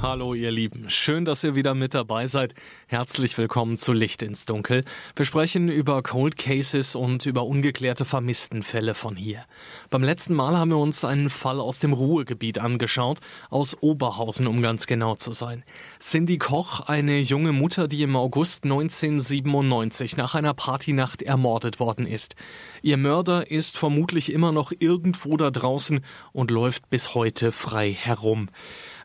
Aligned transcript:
Hallo 0.00 0.32
ihr 0.32 0.52
Lieben, 0.52 0.88
schön, 0.88 1.24
dass 1.24 1.42
ihr 1.42 1.56
wieder 1.56 1.74
mit 1.74 1.92
dabei 1.92 2.28
seid. 2.28 2.54
Herzlich 2.86 3.36
willkommen 3.36 3.78
zu 3.78 3.92
Licht 3.92 4.22
ins 4.22 4.44
Dunkel. 4.44 4.84
Wir 5.16 5.24
sprechen 5.24 5.68
über 5.68 6.04
Cold 6.04 6.38
Cases 6.38 6.94
und 6.94 7.26
über 7.26 7.44
ungeklärte 7.44 8.04
Vermisstenfälle 8.04 8.94
von 8.94 9.16
hier. 9.16 9.44
Beim 9.90 10.04
letzten 10.04 10.34
Mal 10.34 10.56
haben 10.56 10.70
wir 10.70 10.78
uns 10.78 11.04
einen 11.04 11.30
Fall 11.30 11.58
aus 11.58 11.80
dem 11.80 11.92
Ruhrgebiet 11.92 12.60
angeschaut, 12.60 13.18
aus 13.50 13.76
Oberhausen, 13.80 14.46
um 14.46 14.62
ganz 14.62 14.86
genau 14.86 15.16
zu 15.16 15.32
sein. 15.32 15.64
Cindy 15.98 16.38
Koch, 16.38 16.86
eine 16.86 17.18
junge 17.18 17.50
Mutter, 17.50 17.88
die 17.88 18.04
im 18.04 18.14
August 18.14 18.62
1997 18.62 20.16
nach 20.16 20.36
einer 20.36 20.54
Partynacht 20.54 21.22
ermordet 21.22 21.80
worden 21.80 22.06
ist. 22.06 22.36
Ihr 22.82 22.98
Mörder 22.98 23.50
ist 23.50 23.76
vermutlich 23.76 24.32
immer 24.32 24.52
noch 24.52 24.70
irgendwo 24.78 25.36
da 25.36 25.50
draußen 25.50 26.04
und 26.30 26.52
läuft 26.52 26.88
bis 26.88 27.16
heute 27.16 27.50
frei 27.50 27.92
herum. 27.92 28.48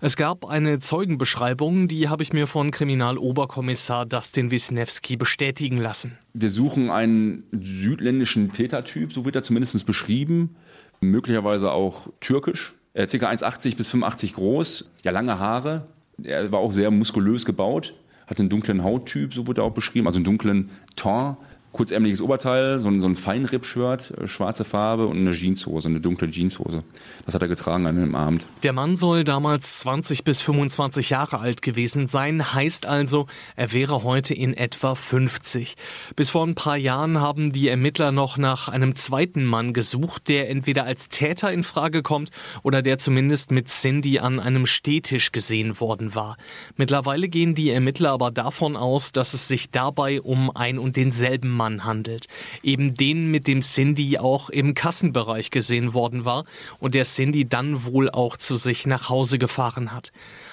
Es 0.06 0.18
gab 0.18 0.44
eine 0.44 0.80
Zeugenbeschreibung, 0.80 1.88
die 1.88 2.10
habe 2.10 2.24
ich 2.24 2.34
mir 2.34 2.46
von 2.46 2.72
Kriminaloberkommissar 2.72 4.06
Dustin 4.06 4.52
Wisniewski 4.52 5.16
bestätigen 5.16 5.78
lassen. 5.78 6.18
Wir 6.34 6.50
suchen 6.50 6.90
einen 6.90 7.46
südländischen 7.54 8.52
Tätertyp, 8.52 9.14
so 9.14 9.24
wird 9.24 9.38
er 9.38 9.44
zumindest 9.44 9.86
beschrieben, 9.86 10.58
möglicherweise 11.00 11.72
auch 11.72 12.10
türkisch. 12.20 12.74
Er 12.94 13.06
ist 13.06 13.18
ca. 13.18 13.30
1,80 13.30 13.78
bis 13.78 13.88
85 13.92 14.34
groß, 14.34 14.92
ja 15.04 15.12
lange 15.14 15.40
Haare. 15.40 15.88
Er 16.22 16.52
war 16.52 16.60
auch 16.60 16.74
sehr 16.74 16.92
muskulös 16.92 17.46
gebaut, 17.46 17.94
hat 18.28 18.42
einen 18.42 18.50
dunklen 18.50 18.84
Hauttyp, 18.84 19.34
so 19.34 19.48
wird 19.48 19.60
er 19.60 19.64
auch 19.64 19.72
beschrieben, 19.72 20.08
also 20.08 20.18
einen 20.18 20.26
dunklen 20.26 20.70
Ton 20.98 21.38
kurzärmeliges 21.74 22.22
Oberteil, 22.22 22.80
so 22.80 22.88
ein, 22.88 23.02
so 23.02 23.08
ein 23.08 23.16
Feinripp-Shirt, 23.16 24.12
äh, 24.12 24.28
schwarze 24.28 24.64
Farbe 24.64 25.08
und 25.08 25.18
eine 25.18 25.32
Jeanshose, 25.32 25.90
eine 25.90 26.00
dunkle 26.00 26.30
Jeanshose. 26.30 26.84
Das 27.26 27.36
hat 27.36 27.42
er 27.42 27.48
getragen 27.48 27.86
an 27.88 28.00
dem 28.00 28.16
Abend. 28.16 28.46
Der 28.62 28.74
Mann 28.74 28.96
soll 28.96 29.24
damals 29.24 29.80
20 29.80 30.24
bis 30.24 30.42
25 30.44 31.10
Jahre 31.10 31.40
alt 31.40 31.62
gewesen 31.62 32.08
sein, 32.08 32.54
heißt 32.54 32.86
also, 32.86 33.26
er 33.56 33.74
wäre 33.74 34.04
heute 34.04 34.34
in 34.34 34.54
etwa 34.54 34.96
50. 34.96 35.76
Bis 36.16 36.30
vor 36.30 36.46
ein 36.46 36.56
paar 36.56 36.78
Jahren 36.78 37.20
haben 37.20 37.52
die 37.52 37.68
Ermittler 37.68 38.12
noch 38.12 38.38
nach 38.38 38.70
einem 38.70 38.96
zweiten 38.96 39.44
Mann 39.44 39.74
gesucht, 39.74 40.30
der 40.30 40.50
entweder 40.50 40.86
als 40.86 41.10
Täter 41.10 41.52
in 41.52 41.64
Frage 41.64 42.04
kommt 42.04 42.30
oder 42.62 42.84
der 42.84 43.00
zumindest 43.00 43.52
mit 43.52 43.68
Cindy 43.68 44.20
an 44.20 44.40
einem 44.40 44.68
Stehtisch 44.68 45.32
gesehen 45.32 45.80
worden 45.80 46.14
war. 46.14 46.38
Mittlerweile 46.78 47.30
gehen 47.30 47.56
die 47.56 47.72
Ermittler 47.72 48.12
aber 48.12 48.30
davon 48.30 48.76
aus, 48.76 49.12
dass 49.12 49.34
es 49.34 49.48
sich 49.48 49.72
dabei 49.72 50.22
um 50.22 50.56
ein 50.56 50.78
und 50.78 50.96
denselben 50.98 51.50
Mann 51.50 51.63
Mann 51.64 51.86
handelt. 51.86 52.28
Eben 52.62 52.94
den, 52.94 53.32
mit 53.32 53.48
dem 53.48 53.62
Cindy 53.62 54.18
auch 54.18 54.50
im 54.50 54.74
Kassenbereich 54.74 55.50
gesehen 55.50 55.94
worden 55.94 56.26
war 56.26 56.44
und 56.80 56.94
der 56.94 57.06
Cindy 57.06 57.48
dann 57.48 57.86
wohl 57.86 58.10
auch 58.10 58.36
zu 58.36 58.58
sich 58.58 58.86
nach 58.86 59.08
Hause 59.08 59.38
gefahren 59.40 59.94
hat. 59.94 60.12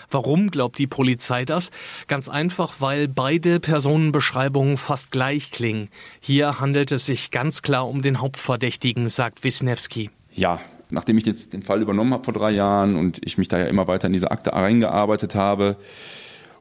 Warum 0.08 0.52
glaubt 0.52 0.78
die 0.78 0.86
Polizei 0.86 1.44
das? 1.44 1.72
Ganz 2.06 2.28
einfach, 2.28 2.74
weil 2.78 3.08
beide 3.08 3.58
Personenbeschreibungen 3.58 4.76
fast 4.76 5.10
gleich 5.10 5.50
klingen. 5.50 5.88
Hier 6.20 6.60
handelt 6.60 6.92
es 6.92 7.06
sich 7.06 7.32
ganz 7.32 7.62
klar 7.62 7.88
um 7.88 8.02
den 8.02 8.20
Hauptverdächtigen, 8.20 9.08
sagt 9.08 9.42
Wisniewski. 9.42 10.10
Ja, 10.32 10.60
nachdem 10.90 11.18
ich 11.18 11.26
jetzt 11.26 11.52
den 11.52 11.62
Fall 11.62 11.82
übernommen 11.82 12.12
habe 12.12 12.22
vor 12.22 12.34
drei 12.34 12.52
Jahren 12.52 12.94
und 12.94 13.18
ich 13.24 13.36
mich 13.36 13.48
da 13.48 13.58
ja 13.58 13.66
immer 13.66 13.88
weiter 13.88 14.06
in 14.06 14.12
diese 14.12 14.30
Akte 14.30 14.54
eingearbeitet 14.54 15.34
habe, 15.34 15.76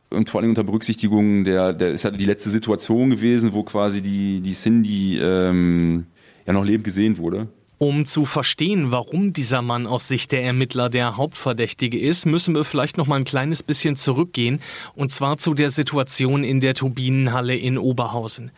und 0.09 0.30
vor 0.30 0.42
allem 0.42 0.50
unter 0.50 0.64
Berücksichtigung 0.64 1.44
der, 1.44 1.74
der 1.74 1.90
ist 1.90 2.03
ja 2.03 2.12
die 2.12 2.25
letzte 2.25 2.50
Situation 2.50 3.09
gewesen, 3.09 3.53
wo 3.53 3.64
quasi 3.64 4.02
die, 4.02 4.42
die 4.42 4.53
Cindy 4.53 5.20
ähm, 5.20 6.06
ja 6.46 6.53
noch 6.53 6.64
lebend 6.64 6.86
gesehen 6.86 7.18
wurde. 7.18 7.47
Um 7.81 8.06
zu 8.06 8.25
verstehen, 8.25 8.92
warum 8.92 9.31
dieser 9.31 9.62
Mann 9.62 9.88
aus 9.88 10.09
Sicht 10.09 10.34
der 10.34 10.44
Ermittler 10.44 10.90
der 10.90 11.16
Hauptverdächtige 11.16 11.98
ist, 11.98 12.25
müssen 12.25 12.53
wir 12.53 12.66
vielleicht 12.66 12.98
noch 12.98 13.08
mal 13.08 13.16
ein 13.16 13.24
kleines 13.24 13.64
bisschen 13.64 13.96
zurückgehen, 13.96 14.59
und 14.96 15.14
zwar 15.14 15.38
zu 15.38 15.53
der 15.53 15.72
Situation 15.72 16.44
in 16.44 16.59
der 16.59 16.74
Turbinenhalle 16.74 17.56
in 17.56 17.78
Oberhausen. 17.78 18.52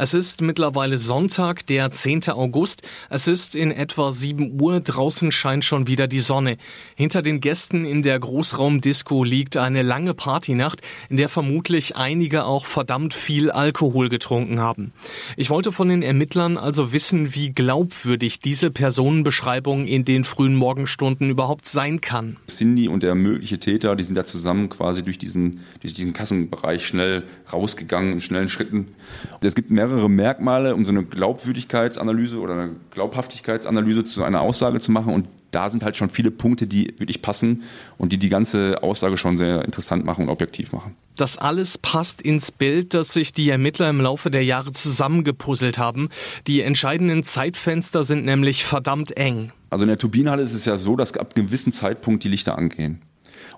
Es 0.00 0.14
ist 0.14 0.42
mittlerweile 0.42 0.96
Sonntag, 0.96 1.66
der 1.66 1.90
10. 1.90 2.28
August. 2.28 2.82
Es 3.10 3.26
ist 3.26 3.56
in 3.56 3.72
etwa 3.72 4.12
7 4.12 4.60
Uhr. 4.60 4.78
Draußen 4.78 5.32
scheint 5.32 5.64
schon 5.64 5.88
wieder 5.88 6.06
die 6.06 6.20
Sonne. 6.20 6.56
Hinter 6.94 7.20
den 7.20 7.40
Gästen 7.40 7.84
in 7.84 8.04
der 8.04 8.20
Großraumdisco 8.20 9.24
liegt 9.24 9.56
eine 9.56 9.82
lange 9.82 10.14
Partynacht, 10.14 10.82
in 11.08 11.16
der 11.16 11.28
vermutlich 11.28 11.96
einige 11.96 12.44
auch 12.44 12.64
verdammt 12.64 13.12
viel 13.12 13.50
Alkohol 13.50 14.08
getrunken 14.08 14.60
haben. 14.60 14.92
Ich 15.36 15.50
wollte 15.50 15.72
von 15.72 15.88
den 15.88 16.02
Ermittlern 16.02 16.58
also 16.58 16.92
wissen, 16.92 17.34
wie 17.34 17.50
glaubwürdig 17.50 18.38
diese 18.38 18.70
Personenbeschreibung 18.70 19.84
in 19.88 20.04
den 20.04 20.22
frühen 20.22 20.54
Morgenstunden 20.54 21.28
überhaupt 21.28 21.66
sein 21.66 22.00
kann. 22.00 22.36
Cindy 22.46 22.86
und 22.86 23.02
der 23.02 23.16
mögliche 23.16 23.58
Täter, 23.58 23.96
die 23.96 24.04
sind 24.04 24.14
da 24.14 24.24
zusammen 24.24 24.68
quasi 24.68 25.02
durch 25.02 25.18
diesen, 25.18 25.58
durch 25.80 25.92
diesen 25.92 26.12
Kassenbereich 26.12 26.86
schnell 26.86 27.24
rausgegangen 27.52 28.12
in 28.12 28.20
schnellen 28.20 28.48
Schritten. 28.48 28.94
Es 29.40 29.56
gibt 29.56 29.72
mehrere 29.72 29.87
mehrere 29.88 30.10
Merkmale, 30.10 30.74
um 30.74 30.84
so 30.84 30.92
eine 30.92 31.04
Glaubwürdigkeitsanalyse 31.04 32.38
oder 32.38 32.54
eine 32.54 32.76
Glaubhaftigkeitsanalyse 32.90 34.04
zu 34.04 34.22
einer 34.24 34.40
Aussage 34.40 34.80
zu 34.80 34.92
machen. 34.92 35.12
Und 35.12 35.28
da 35.50 35.70
sind 35.70 35.82
halt 35.82 35.96
schon 35.96 36.10
viele 36.10 36.30
Punkte, 36.30 36.66
die 36.66 36.94
wirklich 36.98 37.22
passen 37.22 37.62
und 37.96 38.12
die 38.12 38.18
die 38.18 38.28
ganze 38.28 38.82
Aussage 38.82 39.16
schon 39.16 39.36
sehr 39.36 39.64
interessant 39.64 40.04
machen 40.04 40.24
und 40.24 40.30
objektiv 40.30 40.72
machen. 40.72 40.94
Das 41.16 41.38
alles 41.38 41.78
passt 41.78 42.20
ins 42.22 42.52
Bild, 42.52 42.94
das 42.94 43.12
sich 43.12 43.32
die 43.32 43.48
Ermittler 43.48 43.88
im 43.88 44.00
Laufe 44.00 44.30
der 44.30 44.44
Jahre 44.44 44.72
zusammengepuzzelt 44.72 45.78
haben. 45.78 46.10
Die 46.46 46.60
entscheidenden 46.60 47.24
Zeitfenster 47.24 48.04
sind 48.04 48.24
nämlich 48.24 48.64
verdammt 48.64 49.16
eng. 49.16 49.52
Also 49.70 49.84
in 49.84 49.88
der 49.88 49.98
Turbinenhalle 49.98 50.42
ist 50.42 50.54
es 50.54 50.64
ja 50.64 50.76
so, 50.76 50.96
dass 50.96 51.14
ab 51.14 51.32
einem 51.34 51.46
gewissen 51.46 51.72
Zeitpunkt 51.72 52.24
die 52.24 52.28
Lichter 52.28 52.56
angehen. 52.56 53.02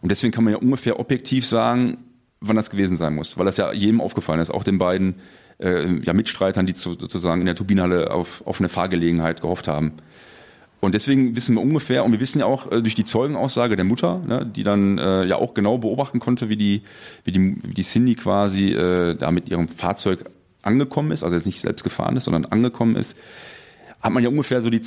Und 0.01 0.11
deswegen 0.11 0.33
kann 0.33 0.45
man 0.45 0.53
ja 0.53 0.59
ungefähr 0.59 0.99
objektiv 0.99 1.47
sagen, 1.47 1.99
wann 2.41 2.56
das 2.56 2.71
gewesen 2.71 2.97
sein 2.97 3.15
muss, 3.15 3.39
weil 3.39 3.47
das 3.47 3.56
ja 3.56 3.73
jedem 3.73 4.01
aufgefallen 4.01 4.41
ist, 4.41 4.51
auch 4.51 4.65
den 4.65 4.78
beiden 4.78 5.17
äh, 5.59 6.01
ja, 6.03 6.12
Mitstreitern, 6.12 6.67
die 6.67 6.75
zu, 6.75 6.95
sozusagen 6.95 7.43
in 7.43 7.47
der 7.47 7.55
Turbinenhalle 7.55 8.11
auf, 8.11 8.43
auf 8.47 8.61
eine 8.61 8.69
Fahrgelegenheit 8.69 9.41
gehofft 9.41 9.69
haben. 9.69 9.93
Und 10.81 10.95
deswegen 10.95 11.37
wissen 11.37 11.55
wir 11.56 11.61
ungefähr, 11.61 12.05
und 12.05 12.12
wir 12.12 12.21
wissen 12.21 12.39
ja 12.39 12.47
auch 12.47 12.73
äh, 12.73 12.81
durch 12.81 12.95
die 12.95 13.05
Zeugenaussage 13.05 13.77
der 13.77 13.84
Mutter, 13.84 14.19
ne, 14.27 14.47
die 14.47 14.62
dann 14.62 14.97
äh, 14.97 15.25
ja 15.25 15.37
auch 15.37 15.53
genau 15.53 15.77
beobachten 15.77 16.21
konnte, 16.21 16.49
wie 16.49 16.56
die, 16.56 16.83
wie 17.25 17.33
die, 17.33 17.56
wie 17.62 17.75
die 17.75 17.83
Cindy 17.83 18.15
quasi 18.15 18.72
äh, 18.72 19.15
da 19.15 19.31
mit 19.31 19.51
ihrem 19.51 19.69
Fahrzeug 19.69 20.25
angekommen 20.62 21.12
ist, 21.12 21.22
also 21.22 21.37
jetzt 21.37 21.47
nicht 21.47 21.61
selbst 21.61 21.84
gefahren 21.84 22.17
ist, 22.17 22.25
sondern 22.25 22.47
angekommen 22.47 22.97
ist, 22.97 23.17
hat 24.01 24.12
man 24.12 24.22
ja 24.22 24.31
ungefähr 24.31 24.62
so 24.62 24.71
die 24.71 24.81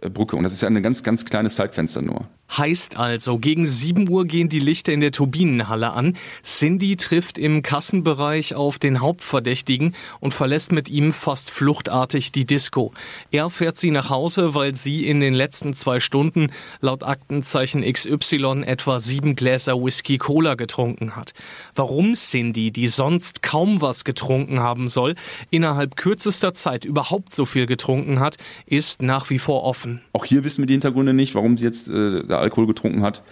Zeitbrücke. 0.00 0.36
Und 0.36 0.44
das 0.44 0.54
ist 0.54 0.62
ja 0.62 0.68
ein 0.68 0.82
ganz, 0.82 1.02
ganz 1.02 1.24
kleines 1.24 1.56
Zeitfenster 1.56 2.02
nur. 2.02 2.26
Heißt 2.56 2.96
also, 2.96 3.38
gegen 3.38 3.68
7 3.68 4.08
Uhr 4.08 4.24
gehen 4.26 4.48
die 4.48 4.58
Lichter 4.58 4.92
in 4.92 5.00
der 5.00 5.12
Turbinenhalle 5.12 5.92
an. 5.92 6.16
Cindy 6.42 6.96
trifft 6.96 7.38
im 7.38 7.62
Kassenbereich 7.62 8.56
auf 8.56 8.80
den 8.80 9.00
Hauptverdächtigen 9.00 9.94
und 10.18 10.34
verlässt 10.34 10.72
mit 10.72 10.88
ihm 10.88 11.12
fast 11.12 11.52
fluchtartig 11.52 12.32
die 12.32 12.46
Disco. 12.46 12.92
Er 13.30 13.50
fährt 13.50 13.78
sie 13.78 13.92
nach 13.92 14.10
Hause, 14.10 14.54
weil 14.54 14.74
sie 14.74 15.06
in 15.06 15.20
den 15.20 15.32
letzten 15.32 15.74
zwei 15.74 16.00
Stunden 16.00 16.50
laut 16.80 17.04
Aktenzeichen 17.04 17.84
XY 17.84 18.64
etwa 18.66 18.98
sieben 18.98 19.36
Gläser 19.36 19.80
Whisky 19.80 20.18
Cola 20.18 20.56
getrunken 20.56 21.14
hat. 21.14 21.34
Warum 21.76 22.14
Cindy, 22.14 22.72
die 22.72 22.88
sonst 22.88 23.44
kaum 23.44 23.80
was 23.80 24.02
getrunken 24.02 24.58
haben 24.58 24.88
soll, 24.88 25.14
innerhalb 25.50 25.94
kürzester 25.94 26.52
Zeit 26.52 26.84
überhaupt 26.84 27.32
so 27.32 27.46
viel 27.46 27.66
getrunken 27.66 28.18
hat, 28.18 28.38
ist 28.66 29.02
nach 29.02 29.30
wie 29.30 29.38
vor 29.38 29.62
offen. 29.62 29.89
Auch 30.12 30.24
hier 30.24 30.44
wissen 30.44 30.62
wir 30.62 30.66
die 30.66 30.74
Hintergründe 30.74 31.12
nicht, 31.12 31.34
warum 31.34 31.56
sie 31.56 31.64
jetzt 31.64 31.88
äh, 31.88 32.24
da 32.24 32.38
Alkohol 32.38 32.66
getrunken 32.66 33.02
hat. 33.02 33.22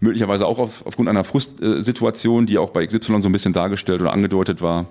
Möglicherweise 0.00 0.46
auch 0.46 0.58
auf, 0.58 0.84
aufgrund 0.84 1.08
einer 1.08 1.24
Frustsituation, 1.24 2.46
die 2.46 2.58
auch 2.58 2.70
bei 2.70 2.86
XY 2.86 3.22
so 3.22 3.28
ein 3.28 3.32
bisschen 3.32 3.52
dargestellt 3.52 4.00
oder 4.00 4.12
angedeutet 4.12 4.60
war. 4.60 4.86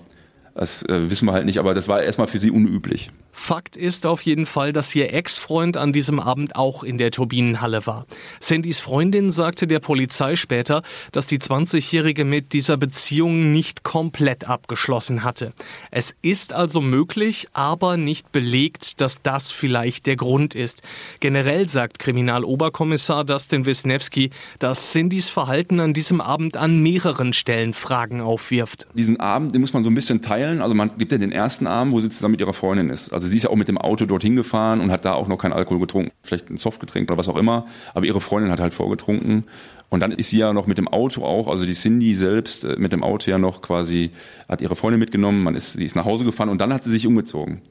Das 0.56 0.84
äh, 0.84 1.10
wissen 1.10 1.28
wir 1.28 1.34
halt 1.34 1.46
nicht, 1.46 1.60
aber 1.60 1.74
das 1.74 1.88
war 1.88 2.02
erstmal 2.02 2.28
für 2.28 2.40
sie 2.40 2.50
unüblich. 2.50 3.12
Fakt 3.38 3.76
ist 3.78 4.06
auf 4.06 4.22
jeden 4.22 4.46
Fall, 4.46 4.74
dass 4.74 4.96
ihr 4.96 5.14
Ex-Freund 5.14 5.78
an 5.78 5.92
diesem 5.92 6.20
Abend 6.20 6.56
auch 6.56 6.84
in 6.84 6.98
der 6.98 7.12
Turbinenhalle 7.12 7.86
war. 7.86 8.08
Sandys 8.40 8.80
Freundin 8.80 9.30
sagte 9.30 9.68
der 9.68 9.80
Polizei 9.80 10.36
später, 10.36 10.82
dass 11.12 11.28
die 11.28 11.38
20-Jährige 11.38 12.26
mit 12.26 12.54
dieser 12.54 12.78
Beziehung 12.78 13.52
nicht 13.52 13.84
komplett 13.84 14.48
abgeschlossen 14.48 15.24
hatte. 15.24 15.54
Es 15.92 16.16
ist 16.22 16.54
also 16.54 16.82
möglich, 16.82 17.48
aber 17.54 17.98
nicht 17.98 18.32
belegt, 18.32 19.02
dass 19.02 19.22
das 19.22 19.52
vielleicht 19.52 20.08
der 20.08 20.16
Grund 20.16 20.56
ist. 20.56 20.82
Generell 21.20 21.68
sagt 21.68 22.00
Kriminaloberkommissar 22.00 23.26
Dustin 23.26 23.66
Wisniewski, 23.66 24.32
dass 24.60 24.92
Cindys 24.92 25.30
Verhalten 25.30 25.80
an 25.82 25.94
diesem 25.94 26.22
Abend 26.22 26.58
an 26.58 26.82
mehreren 26.82 27.34
Stellen 27.34 27.74
Fragen 27.74 28.22
aufwirft. 28.22 28.88
Diesen 28.96 29.20
Abend, 29.20 29.54
den 29.54 29.62
muss 29.62 29.74
man 29.74 29.84
so 29.84 29.90
ein 29.90 29.96
bisschen 29.96 30.22
teilen. 30.22 30.62
Also 30.62 30.74
man 30.74 30.98
gibt 30.98 31.12
ja 31.12 31.18
den 31.18 31.34
ersten 31.34 31.68
Abend, 31.68 31.94
wo 31.94 32.00
sie 32.00 32.10
zusammen 32.10 32.32
mit 32.32 32.42
ihrer 32.42 32.54
Freundin 32.54 32.90
ist. 32.90 33.14
Also 33.14 33.25
sie 33.26 33.38
ist 33.38 33.44
ja 33.44 33.50
auch 33.50 33.56
mit 33.56 33.68
dem 33.68 33.78
Auto 33.78 34.06
dorthin 34.06 34.36
gefahren 34.36 34.82
und 34.82 34.92
hat 34.92 35.06
da 35.06 35.14
auch 35.14 35.28
noch 35.28 35.38
keinen 35.38 35.54
Alkohol 35.54 35.80
getrunken. 35.80 36.12
Vielleicht 36.24 36.50
ein 36.50 36.58
Softgetränk 36.58 37.10
oder 37.10 37.18
was 37.18 37.30
auch 37.30 37.36
immer. 37.36 37.66
Aber 37.94 38.06
ihre 38.06 38.22
Freundin 38.22 38.52
hat 38.52 38.60
halt 38.60 38.74
vorgetrunken. 38.74 39.46
Und 39.90 40.00
dann 40.00 40.12
ist 40.12 40.30
sie 40.30 40.40
ja 40.40 40.52
noch 40.54 40.68
mit 40.68 40.78
dem 40.78 40.88
Auto 40.88 41.24
auch, 41.24 41.48
also 41.48 41.66
die 41.66 41.74
Cindy 41.74 42.16
selbst 42.16 42.64
äh, 42.64 42.76
mit 42.78 42.92
dem 42.92 43.04
Auto 43.04 43.30
ja 43.30 43.38
noch 43.38 43.62
quasi, 43.62 44.12
hat 44.50 44.62
ihre 44.62 44.76
Freundin 44.76 45.00
mitgenommen, 45.00 45.44
man 45.44 45.56
ist, 45.56 45.74
sie 45.74 45.86
ist 45.86 45.96
nach 45.96 46.06
Hause 46.06 46.26
gefahren 46.26 46.50
und 46.50 46.60
dann 46.60 46.74
hat 46.74 46.84
sie 46.84 46.90
sich 46.90 47.06
umgezogen. 47.06 47.62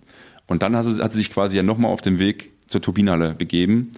Und 0.46 0.62
dann 0.62 0.76
hat 0.76 0.84
sie, 0.84 1.02
hat 1.02 1.12
sie 1.12 1.18
sich 1.18 1.32
quasi 1.32 1.56
ja 1.56 1.62
nochmal 1.62 1.92
auf 1.92 2.02
dem 2.02 2.18
Weg 2.18 2.52
zur 2.66 2.80
Turbinhalle 2.80 3.34
begeben. 3.34 3.92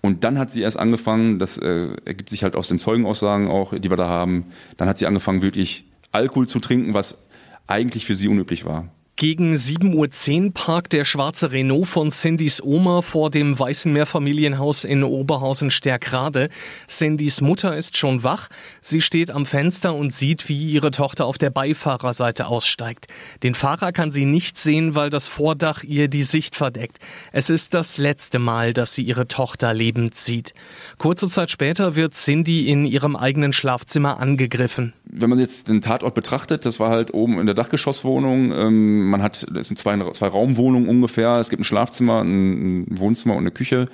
Und 0.00 0.24
dann 0.24 0.38
hat 0.38 0.50
sie 0.50 0.60
erst 0.60 0.78
angefangen, 0.78 1.38
das 1.38 1.58
äh, 1.58 1.88
ergibt 2.04 2.30
sich 2.30 2.42
halt 2.42 2.56
aus 2.56 2.68
den 2.68 2.78
Zeugenaussagen 2.78 3.48
auch, 3.48 3.74
die 3.76 3.90
wir 3.90 3.96
da 3.96 4.08
haben, 4.08 4.46
dann 4.76 4.88
hat 4.88 4.98
sie 4.98 5.06
angefangen, 5.06 5.42
wirklich 5.42 5.84
Alkohol 6.12 6.48
zu 6.48 6.60
trinken, 6.60 6.94
was 6.94 7.18
eigentlich 7.66 8.06
für 8.06 8.14
sie 8.14 8.28
unüblich 8.28 8.64
war. 8.64 8.88
Gegen 9.18 9.52
7.10 9.52 10.44
Uhr 10.44 10.52
parkt 10.54 10.92
der 10.92 11.04
schwarze 11.04 11.50
Renault 11.50 11.88
von 11.88 12.12
Cindys 12.12 12.62
Oma 12.62 13.02
vor 13.02 13.30
dem 13.32 13.58
weißen 13.58 13.92
Mehrfamilienhaus 13.92 14.84
in 14.84 15.02
Oberhausen-Stärkrade. 15.02 16.50
Cindys 16.86 17.40
Mutter 17.40 17.76
ist 17.76 17.96
schon 17.96 18.22
wach. 18.22 18.46
Sie 18.80 19.00
steht 19.00 19.32
am 19.32 19.44
Fenster 19.44 19.96
und 19.96 20.14
sieht, 20.14 20.48
wie 20.48 20.70
ihre 20.70 20.92
Tochter 20.92 21.26
auf 21.26 21.36
der 21.36 21.50
Beifahrerseite 21.50 22.46
aussteigt. 22.46 23.08
Den 23.42 23.56
Fahrer 23.56 23.90
kann 23.90 24.12
sie 24.12 24.24
nicht 24.24 24.56
sehen, 24.56 24.94
weil 24.94 25.10
das 25.10 25.26
Vordach 25.26 25.82
ihr 25.82 26.06
die 26.06 26.22
Sicht 26.22 26.54
verdeckt. 26.54 26.98
Es 27.32 27.50
ist 27.50 27.74
das 27.74 27.98
letzte 27.98 28.38
Mal, 28.38 28.72
dass 28.72 28.94
sie 28.94 29.02
ihre 29.02 29.26
Tochter 29.26 29.74
lebend 29.74 30.14
sieht. 30.16 30.54
Kurze 30.96 31.28
Zeit 31.28 31.50
später 31.50 31.96
wird 31.96 32.14
Cindy 32.14 32.68
in 32.68 32.84
ihrem 32.84 33.16
eigenen 33.16 33.52
Schlafzimmer 33.52 34.20
angegriffen. 34.20 34.92
Wenn 35.10 35.30
man 35.30 35.40
jetzt 35.40 35.66
den 35.66 35.82
Tatort 35.82 36.14
betrachtet, 36.14 36.64
das 36.66 36.78
war 36.78 36.90
halt 36.90 37.12
oben 37.12 37.40
in 37.40 37.46
der 37.46 37.56
Dachgeschosswohnung. 37.56 38.52
Ähm 38.52 39.07
man 39.08 39.22
hat, 39.22 39.44
es 39.54 39.66
sind 39.66 39.78
zwei, 39.78 39.98
zwei 40.12 40.28
Raumwohnungen 40.28 40.88
ungefähr. 40.88 41.38
Es 41.38 41.50
gibt 41.50 41.60
ein 41.60 41.64
Schlafzimmer, 41.64 42.22
ein, 42.22 42.82
ein 42.82 42.98
Wohnzimmer 42.98 43.34
und 43.34 43.42
eine 43.42 43.50
Küche. 43.50 43.88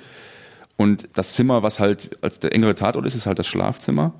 Und 0.77 1.07
das 1.13 1.33
Zimmer, 1.33 1.63
was 1.63 1.79
halt 1.79 2.17
als 2.21 2.39
der 2.39 2.53
engere 2.53 2.75
Tatort 2.75 3.05
ist, 3.05 3.15
ist 3.15 3.25
halt 3.25 3.39
das 3.39 3.47
Schlafzimmer. 3.47 4.13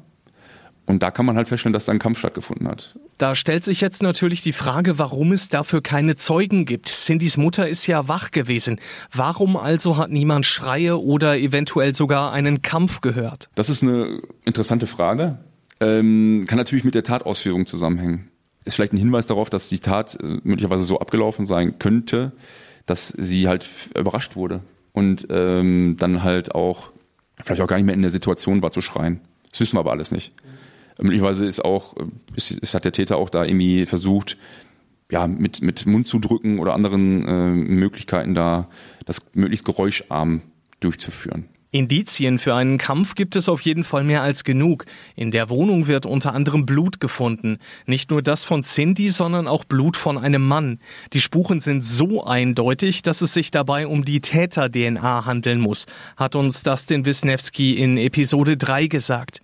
Und 0.88 1.02
da 1.02 1.10
kann 1.10 1.26
man 1.26 1.36
halt 1.36 1.48
feststellen, 1.48 1.74
dass 1.74 1.86
da 1.86 1.92
ein 1.92 2.00
Kampf 2.00 2.20
stattgefunden 2.20 2.68
hat. 2.68 2.96
Da 3.18 3.34
stellt 3.34 3.64
sich 3.64 3.82
jetzt 3.82 4.04
natürlich 4.04 4.44
die 4.44 4.54
Frage, 4.54 5.00
warum 5.00 5.32
es 5.32 5.50
dafür 5.50 5.82
keine 5.82 6.16
Zeugen 6.16 6.66
gibt. 6.66 6.90
Cindys 6.90 7.38
Mutter 7.38 7.68
ist 7.68 7.88
ja 7.88 8.08
wach 8.08 8.30
gewesen. 8.30 8.80
Warum 9.12 9.58
also 9.58 9.98
hat 9.98 10.12
niemand 10.12 10.46
Schreie 10.46 11.00
oder 11.00 11.38
eventuell 11.38 11.96
sogar 11.96 12.32
einen 12.34 12.62
Kampf 12.62 13.02
gehört? 13.02 13.50
Das 13.56 13.70
ist 13.70 13.82
eine 13.82 14.22
interessante 14.44 14.86
Frage. 14.86 15.40
Ähm, 15.80 16.46
kann 16.48 16.58
natürlich 16.58 16.86
mit 16.86 16.94
der 16.94 17.04
Tatausführung 17.04 17.66
zusammenhängen 17.66 18.30
ist 18.66 18.76
vielleicht 18.76 18.94
ein 18.94 18.98
Hinweis 18.98 19.28
darauf, 19.28 19.50
dass 19.50 19.70
die 19.70 19.80
Tat 19.80 20.18
äh, 20.22 20.40
möglicherweise 20.44 20.84
so 20.84 21.00
abgelaufen 21.00 21.46
sein 21.46 21.80
könnte, 21.80 22.34
dass 22.86 23.10
sie 23.10 23.48
halt 23.48 23.70
überrascht 23.98 24.36
wurde 24.36 24.62
und 24.92 25.28
ähm, 25.30 25.96
dann 26.00 26.24
halt 26.24 26.54
auch 26.54 26.92
vielleicht 27.44 27.62
auch 27.62 27.68
gar 27.68 27.78
nicht 27.78 27.86
mehr 27.86 27.96
in 27.96 28.02
der 28.02 28.12
Situation 28.12 28.62
war 28.62 28.72
zu 28.72 28.82
schreien. 28.82 29.22
Das 29.52 29.60
wissen 29.60 29.76
wir 29.76 29.82
aber 29.82 29.92
alles 29.92 30.12
nicht. 30.12 30.34
Mhm. 30.44 31.06
Möglicherweise 31.06 31.46
ist 31.46 31.64
auch, 31.64 31.96
äh, 31.98 32.06
ist, 32.36 32.52
ist, 32.52 32.74
hat 32.74 32.86
der 32.86 32.92
Täter 32.92 33.18
auch 33.18 33.30
da 33.30 33.44
irgendwie 33.44 33.86
versucht, 33.86 34.38
ja, 35.12 35.28
mit, 35.28 35.62
mit 35.62 35.86
Mund 35.86 36.08
zu 36.08 36.20
drücken 36.20 36.60
oder 36.60 36.74
anderen 36.74 37.28
äh, 37.28 37.50
Möglichkeiten 37.50 38.34
da 38.34 38.68
das 39.06 39.22
möglichst 39.34 39.66
geräuscharm 39.66 40.42
durchzuführen. 40.80 41.46
Indizien 41.76 42.40
für 42.40 42.56
einen 42.56 42.78
Kampf 42.78 43.16
gibt 43.16 43.36
es 43.36 43.50
auf 43.50 43.60
jeden 43.60 43.84
Fall 43.84 44.06
mehr 44.06 44.22
als 44.22 44.46
genug. 44.46 44.86
In 45.18 45.32
der 45.32 45.50
Wohnung 45.50 45.88
wird 45.88 46.06
unter 46.06 46.34
anderem 46.34 46.66
Blut 46.66 47.02
gefunden. 47.02 47.58
Nicht 47.86 48.12
nur 48.12 48.22
das 48.22 48.46
von 48.46 48.64
Cindy, 48.64 49.10
sondern 49.10 49.46
auch 49.46 49.66
Blut 49.66 49.98
von 49.98 50.18
einem 50.18 50.48
Mann. 50.48 50.80
Die 51.12 51.20
Spuren 51.20 51.60
sind 51.60 51.84
so 51.84 52.24
eindeutig, 52.24 53.02
dass 53.02 53.22
es 53.22 53.34
sich 53.34 53.52
dabei 53.52 53.88
um 53.88 54.06
die 54.06 54.22
Täter-DNA 54.22 55.26
handeln 55.26 55.60
muss, 55.60 55.86
hat 56.16 56.36
uns 56.36 56.64
Dustin 56.64 57.06
Wisniewski 57.06 57.74
in 57.74 57.98
Episode 57.98 58.56
3 58.56 58.88
gesagt. 58.88 59.42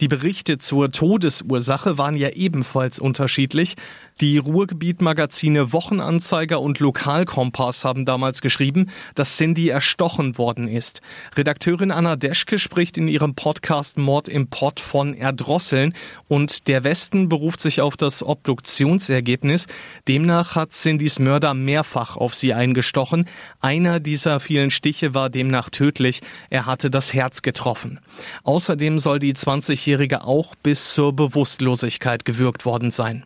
Die 0.00 0.08
Berichte 0.08 0.58
zur 0.58 0.90
Todesursache 0.90 1.96
waren 1.98 2.16
ja 2.16 2.30
ebenfalls 2.30 2.98
unterschiedlich. 2.98 3.76
Die 4.20 4.38
Ruhrgebiet-Magazine 4.38 5.72
Wochenanzeiger 5.72 6.60
und 6.60 6.80
Lokalkompass 6.80 7.84
haben 7.84 8.04
damals 8.04 8.40
geschrieben, 8.40 8.90
dass 9.14 9.36
Cindy 9.36 9.68
erstochen 9.68 10.38
worden 10.38 10.66
ist. 10.66 11.02
Redakteurin 11.36 11.92
Anna 11.92 12.16
Deschke 12.16 12.58
spricht 12.58 12.98
in 12.98 13.06
ihrem 13.06 13.36
Podcast 13.36 13.96
Mord 13.96 14.28
im 14.28 14.48
Pott 14.48 14.80
von 14.80 15.14
Erdrosseln 15.14 15.94
und 16.26 16.66
der 16.66 16.82
Westen 16.82 17.28
beruft 17.28 17.60
sich 17.60 17.80
auf 17.80 17.96
das 17.96 18.24
Obduktionsergebnis. 18.24 19.68
Demnach 20.08 20.56
hat 20.56 20.72
Cindys 20.72 21.20
Mörder 21.20 21.54
mehrfach 21.54 22.16
auf 22.16 22.34
sie 22.34 22.54
eingestochen. 22.54 23.28
Einer 23.60 24.00
dieser 24.00 24.40
vielen 24.40 24.72
Stiche 24.72 25.14
war 25.14 25.30
demnach 25.30 25.70
tödlich. 25.70 26.22
Er 26.50 26.66
hatte 26.66 26.90
das 26.90 27.14
Herz 27.14 27.42
getroffen. 27.42 28.00
Außerdem 28.42 28.98
soll 28.98 29.20
die 29.20 29.34
20-Jährige 29.34 30.24
auch 30.24 30.56
bis 30.56 30.92
zur 30.92 31.12
Bewusstlosigkeit 31.12 32.24
gewürgt 32.24 32.64
worden 32.64 32.90
sein. 32.90 33.22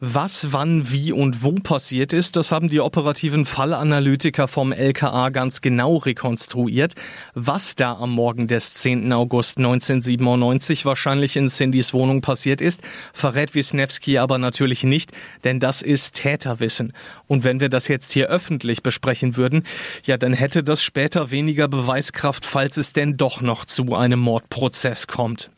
Was 0.00 0.33
was, 0.34 0.52
wann, 0.52 0.90
wie 0.90 1.12
und 1.12 1.44
wo 1.44 1.52
passiert 1.52 2.12
ist, 2.12 2.34
das 2.34 2.50
haben 2.50 2.68
die 2.68 2.80
operativen 2.80 3.46
Fallanalytiker 3.46 4.48
vom 4.48 4.72
LKA 4.72 5.28
ganz 5.28 5.60
genau 5.60 5.98
rekonstruiert. 5.98 6.94
Was 7.34 7.76
da 7.76 7.92
am 7.92 8.10
Morgen 8.10 8.48
des 8.48 8.74
10. 8.74 9.12
August 9.12 9.58
1997 9.58 10.84
wahrscheinlich 10.86 11.36
in 11.36 11.48
Cindys 11.48 11.94
Wohnung 11.94 12.20
passiert 12.20 12.60
ist, 12.60 12.80
verrät 13.12 13.54
Wisniewski 13.54 14.18
aber 14.18 14.38
natürlich 14.38 14.82
nicht, 14.82 15.12
denn 15.44 15.60
das 15.60 15.82
ist 15.82 16.14
Täterwissen. 16.14 16.94
Und 17.28 17.44
wenn 17.44 17.60
wir 17.60 17.68
das 17.68 17.86
jetzt 17.86 18.12
hier 18.12 18.26
öffentlich 18.26 18.82
besprechen 18.82 19.36
würden, 19.36 19.62
ja, 20.04 20.16
dann 20.16 20.32
hätte 20.32 20.64
das 20.64 20.82
später 20.82 21.30
weniger 21.30 21.68
Beweiskraft, 21.68 22.44
falls 22.44 22.76
es 22.76 22.92
denn 22.92 23.16
doch 23.16 23.40
noch 23.40 23.66
zu 23.66 23.94
einem 23.94 24.18
Mordprozess 24.18 25.06
kommt. 25.06 25.50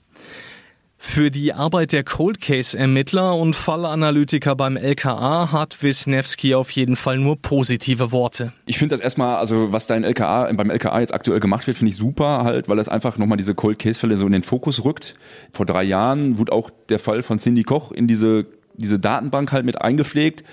Für 1.09 1.31
die 1.31 1.55
Arbeit 1.55 1.93
der 1.93 2.05
Cold 2.05 2.43
Case 2.43 2.77
Ermittler 2.77 3.37
und 3.37 3.55
Fallanalytiker 3.55 4.55
beim 4.55 4.77
LKA 4.77 5.51
hat 5.51 5.83
Wisniewski 5.83 6.55
auf 6.55 6.71
jeden 6.73 6.95
Fall 6.95 7.17
nur 7.17 7.41
positive 7.41 8.13
Worte. 8.13 8.53
Ich 8.67 8.77
finde 8.77 8.95
das 8.95 9.01
erstmal, 9.01 9.37
also 9.37 9.73
was 9.73 9.87
da 9.87 9.95
in 9.95 10.05
LKA, 10.05 10.53
beim 10.53 10.69
LKA 10.69 11.01
jetzt 11.01 11.15
aktuell 11.15 11.41
gemacht 11.41 11.67
wird, 11.67 11.79
finde 11.79 11.93
ich 11.93 11.97
super 11.97 12.45
halt, 12.45 12.69
weil 12.69 12.77
das 12.77 12.91
einfach 12.91 13.17
nochmal 13.17 13.39
diese 13.39 13.55
Cold 13.55 13.79
Case 13.79 13.99
Fälle 13.99 14.19
so 14.19 14.27
in 14.27 14.33
den 14.33 14.43
Fokus 14.43 14.85
rückt. 14.85 15.15
Vor 15.53 15.65
drei 15.65 15.85
Jahren 15.85 16.37
wurde 16.37 16.53
auch 16.53 16.71
der 16.91 16.99
Fall 16.99 17.23
von 17.23 17.39
Cindy 17.39 17.63
Koch 17.63 17.93
in 17.93 18.09
diese, 18.09 18.45
diese 18.75 18.99
Datenbank 18.99 19.53
halt 19.53 19.65
mit 19.65 19.81
eingepflegt. 19.81 20.45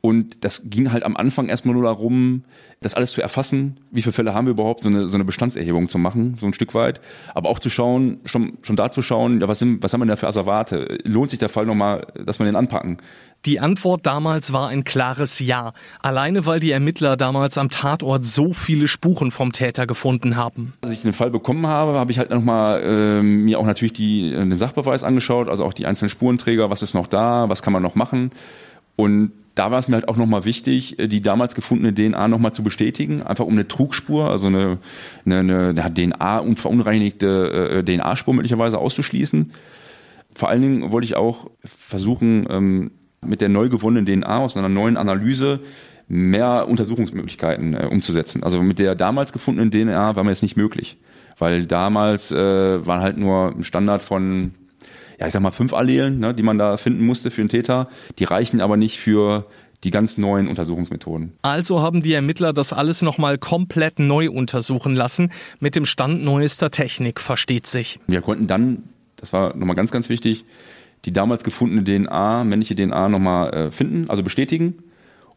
Und 0.00 0.44
das 0.44 0.70
ging 0.70 0.92
halt 0.92 1.02
am 1.02 1.16
Anfang 1.16 1.48
erstmal 1.48 1.74
nur 1.74 1.82
darum, 1.84 2.44
das 2.80 2.94
alles 2.94 3.10
zu 3.10 3.20
erfassen, 3.20 3.80
wie 3.90 4.02
viele 4.02 4.12
Fälle 4.12 4.32
haben 4.32 4.46
wir 4.46 4.52
überhaupt, 4.52 4.82
so 4.82 4.88
eine, 4.88 5.08
so 5.08 5.16
eine 5.16 5.24
Bestandserhebung 5.24 5.88
zu 5.88 5.98
machen, 5.98 6.36
so 6.38 6.46
ein 6.46 6.52
Stück 6.52 6.72
weit. 6.74 7.00
Aber 7.34 7.48
auch 7.48 7.58
zu 7.58 7.68
schauen, 7.68 8.20
schon, 8.24 8.58
schon 8.62 8.76
da 8.76 8.92
zu 8.92 9.02
schauen, 9.02 9.40
ja, 9.40 9.48
was, 9.48 9.58
sind, 9.58 9.82
was 9.82 9.92
haben 9.92 10.00
wir 10.00 10.06
denn 10.06 10.10
da 10.10 10.16
für 10.16 10.28
Asservate? 10.28 10.98
Lohnt 11.02 11.30
sich 11.30 11.40
der 11.40 11.48
Fall 11.48 11.66
nochmal, 11.66 12.06
dass 12.24 12.38
wir 12.38 12.46
den 12.46 12.54
anpacken? 12.54 12.98
Die 13.44 13.58
Antwort 13.58 14.06
damals 14.06 14.52
war 14.52 14.68
ein 14.68 14.84
klares 14.84 15.40
Ja. 15.40 15.72
Alleine 16.00 16.46
weil 16.46 16.60
die 16.60 16.70
Ermittler 16.70 17.16
damals 17.16 17.58
am 17.58 17.68
Tatort 17.68 18.24
so 18.24 18.52
viele 18.52 18.86
Spuren 18.86 19.32
vom 19.32 19.50
Täter 19.50 19.88
gefunden 19.88 20.36
haben. 20.36 20.74
Als 20.82 20.92
ich 20.92 21.02
den 21.02 21.12
Fall 21.12 21.30
bekommen 21.30 21.66
habe, 21.66 21.98
habe 21.98 22.12
ich 22.12 22.18
halt 22.18 22.30
nochmal 22.30 22.82
äh, 22.82 23.22
mir 23.22 23.58
auch 23.58 23.66
natürlich 23.66 23.92
die, 23.92 24.32
äh, 24.32 24.38
den 24.38 24.56
Sachbeweis 24.56 25.02
angeschaut, 25.02 25.48
also 25.48 25.64
auch 25.64 25.72
die 25.72 25.86
einzelnen 25.86 26.10
Spurenträger, 26.10 26.70
was 26.70 26.82
ist 26.82 26.94
noch 26.94 27.08
da, 27.08 27.48
was 27.48 27.62
kann 27.62 27.72
man 27.72 27.82
noch 27.82 27.96
machen. 27.96 28.30
Und 28.96 29.32
da 29.58 29.70
war 29.70 29.78
es 29.78 29.88
mir 29.88 29.96
halt 29.96 30.08
auch 30.08 30.16
nochmal 30.16 30.44
wichtig, 30.44 30.98
äh, 30.98 31.08
die 31.08 31.20
damals 31.20 31.54
gefundene 31.54 31.92
DNA 31.92 32.28
nochmal 32.28 32.52
zu 32.52 32.62
bestätigen, 32.62 33.22
einfach 33.22 33.44
um 33.44 33.54
eine 33.54 33.66
Trugspur, 33.66 34.30
also 34.30 34.46
eine, 34.46 34.78
eine, 35.26 35.74
eine 35.76 35.94
DNA 35.94 36.38
und 36.38 36.60
verunreinigte 36.60 37.82
äh, 37.84 37.84
DNA-Spur 37.84 38.34
möglicherweise 38.34 38.78
auszuschließen. 38.78 39.52
Vor 40.34 40.48
allen 40.48 40.62
Dingen 40.62 40.92
wollte 40.92 41.06
ich 41.06 41.16
auch 41.16 41.50
versuchen, 41.64 42.46
ähm, 42.48 42.90
mit 43.20 43.40
der 43.40 43.48
neu 43.48 43.68
gewonnenen 43.68 44.06
DNA 44.06 44.38
aus 44.38 44.56
einer 44.56 44.68
neuen 44.68 44.96
Analyse 44.96 45.60
mehr 46.06 46.68
Untersuchungsmöglichkeiten 46.68 47.74
äh, 47.74 47.86
umzusetzen. 47.90 48.42
Also 48.42 48.62
mit 48.62 48.78
der 48.78 48.94
damals 48.94 49.32
gefundenen 49.32 49.70
DNA 49.70 50.16
war 50.16 50.24
mir 50.24 50.30
jetzt 50.30 50.42
nicht 50.42 50.56
möglich, 50.56 50.98
weil 51.38 51.66
damals 51.66 52.30
äh, 52.32 52.86
war 52.86 53.00
halt 53.00 53.18
nur 53.18 53.54
ein 53.56 53.64
Standard 53.64 54.02
von 54.02 54.54
ja, 55.18 55.26
ich 55.26 55.32
sag 55.32 55.42
mal, 55.42 55.50
fünf 55.50 55.72
Allelen, 55.72 56.20
ne, 56.20 56.34
die 56.34 56.42
man 56.42 56.58
da 56.58 56.76
finden 56.76 57.04
musste 57.04 57.30
für 57.30 57.40
einen 57.40 57.48
Täter. 57.48 57.88
Die 58.18 58.24
reichen 58.24 58.60
aber 58.60 58.76
nicht 58.76 58.98
für 58.98 59.46
die 59.84 59.90
ganz 59.90 60.18
neuen 60.18 60.48
Untersuchungsmethoden. 60.48 61.32
Also 61.42 61.80
haben 61.82 62.02
die 62.02 62.12
Ermittler 62.12 62.52
das 62.52 62.72
alles 62.72 63.02
nochmal 63.02 63.38
komplett 63.38 63.98
neu 63.98 64.30
untersuchen 64.30 64.94
lassen, 64.94 65.30
mit 65.60 65.76
dem 65.76 65.86
Stand 65.86 66.24
neuester 66.24 66.70
Technik, 66.70 67.20
versteht 67.20 67.66
sich. 67.66 68.00
Wir 68.06 68.20
konnten 68.20 68.46
dann, 68.46 68.84
das 69.16 69.32
war 69.32 69.56
nochmal 69.56 69.76
ganz, 69.76 69.90
ganz 69.90 70.08
wichtig, 70.08 70.44
die 71.04 71.12
damals 71.12 71.44
gefundene 71.44 71.84
DNA, 71.84 72.44
männliche 72.44 72.74
DNA 72.74 73.08
nochmal 73.08 73.54
äh, 73.54 73.70
finden, 73.70 74.10
also 74.10 74.22
bestätigen. 74.22 74.74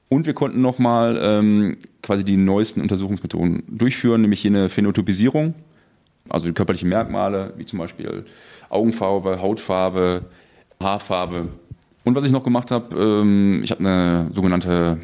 Und 0.09 0.25
wir 0.25 0.33
konnten 0.33 0.61
nochmal 0.61 1.19
ähm, 1.21 1.77
quasi 2.01 2.25
die 2.25 2.35
neuesten 2.35 2.81
Untersuchungsmethoden 2.81 3.63
durchführen, 3.67 4.21
nämlich 4.21 4.45
eine 4.45 4.69
Phänotypisierung, 4.69 5.53
also 6.29 6.47
die 6.47 6.53
körperlichen 6.53 6.89
Merkmale, 6.89 7.53
wie 7.57 7.65
zum 7.65 7.79
Beispiel 7.79 8.25
Augenfarbe, 8.69 9.41
Hautfarbe, 9.41 10.25
Haarfarbe. 10.81 11.49
Und 12.03 12.15
was 12.15 12.23
ich 12.23 12.31
noch 12.31 12.43
gemacht 12.43 12.71
habe, 12.71 12.95
ähm, 12.95 13.61
ich 13.63 13.71
habe 13.71 13.81
eine 13.81 14.31
sogenannte 14.33 14.97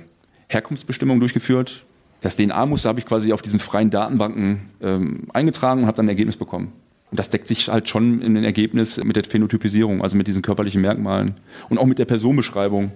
Herkunftsbestimmung 0.47 1.19
durchgeführt. 1.19 1.85
Das 2.21 2.35
DNA-Muster 2.35 2.89
habe 2.89 2.99
ich 2.99 3.05
quasi 3.05 3.31
auf 3.31 3.41
diesen 3.41 3.59
freien 3.59 3.89
Datenbanken 3.89 4.69
ähm, 4.81 5.27
eingetragen 5.33 5.81
und 5.81 5.87
habe 5.87 5.97
dann 5.97 6.05
ein 6.05 6.09
Ergebnis 6.09 6.37
bekommen. 6.37 6.73
Und 7.11 7.19
das 7.19 7.29
deckt 7.29 7.47
sich 7.47 7.69
halt 7.69 7.87
schon 7.87 8.21
in 8.21 8.35
den 8.35 8.43
Ergebnis 8.43 9.01
mit 9.03 9.15
der 9.15 9.23
Phänotypisierung, 9.23 10.01
also 10.01 10.17
mit 10.17 10.27
diesen 10.27 10.41
körperlichen 10.41 10.81
Merkmalen 10.81 11.35
und 11.69 11.77
auch 11.77 11.85
mit 11.85 11.99
der 11.99 12.05
Personenbeschreibung. 12.05 12.91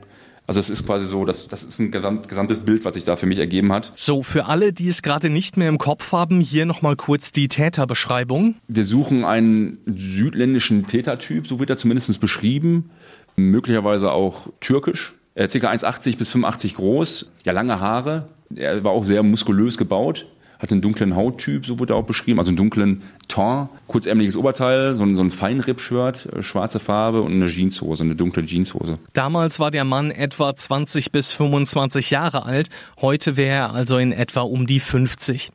Also 0.47 0.59
es 0.59 0.69
ist 0.69 0.85
quasi 0.85 1.05
so, 1.05 1.23
das, 1.23 1.47
das 1.47 1.63
ist 1.63 1.79
ein 1.79 1.91
gesamt, 1.91 2.27
gesamtes 2.27 2.59
Bild, 2.59 2.83
was 2.83 2.95
sich 2.95 3.03
da 3.03 3.15
für 3.15 3.25
mich 3.25 3.37
ergeben 3.37 3.71
hat. 3.71 3.91
So, 3.95 4.23
für 4.23 4.47
alle, 4.47 4.73
die 4.73 4.89
es 4.89 5.01
gerade 5.01 5.29
nicht 5.29 5.55
mehr 5.55 5.69
im 5.69 5.77
Kopf 5.77 6.11
haben, 6.11 6.41
hier 6.41 6.65
nochmal 6.65 6.95
kurz 6.95 7.31
die 7.31 7.47
Täterbeschreibung. 7.47 8.55
Wir 8.67 8.83
suchen 8.83 9.23
einen 9.23 9.77
südländischen 9.85 10.87
Tätertyp, 10.87 11.47
so 11.47 11.59
wird 11.59 11.69
er 11.69 11.77
zumindest 11.77 12.19
beschrieben, 12.19 12.89
möglicherweise 13.35 14.11
auch 14.11 14.49
türkisch. 14.59 15.13
Er 15.35 15.45
ist 15.45 15.53
ca. 15.53 15.71
1,80 15.71 16.17
bis 16.17 16.29
85 16.31 16.75
groß, 16.75 17.31
ja 17.45 17.53
lange 17.53 17.79
Haare, 17.79 18.27
er 18.53 18.83
war 18.83 18.91
auch 18.91 19.05
sehr 19.05 19.23
muskulös 19.23 19.77
gebaut 19.77 20.25
hat 20.61 20.71
einen 20.71 20.81
dunklen 20.81 21.15
Hauttyp, 21.15 21.65
so 21.65 21.79
wurde 21.79 21.93
er 21.93 21.97
auch 21.97 22.05
beschrieben, 22.05 22.37
also 22.37 22.49
einen 22.49 22.57
dunklen 22.57 23.01
Ton, 23.27 23.69
kurzärmeliges 23.87 24.37
Oberteil, 24.37 24.93
so 24.93 25.01
ein, 25.01 25.15
so 25.15 25.23
ein 25.23 25.31
Feinripp-Shirt, 25.31 26.27
äh, 26.27 26.43
schwarze 26.43 26.79
Farbe 26.79 27.21
und 27.21 27.31
eine 27.31 27.47
Jeanshose, 27.47 28.03
eine 28.03 28.15
dunkle 28.15 28.45
Jeanshose. 28.45 28.99
Damals 29.13 29.59
war 29.59 29.71
der 29.71 29.85
Mann 29.85 30.11
etwa 30.11 30.55
20 30.55 31.11
bis 31.11 31.31
25 31.31 32.11
Jahre 32.11 32.45
alt, 32.45 32.69
heute 33.01 33.37
wäre 33.37 33.55
er 33.55 33.73
also 33.73 33.97
in 33.97 34.11
etwa 34.11 34.41
um 34.41 34.67
die 34.67 34.79
50. 34.79 35.51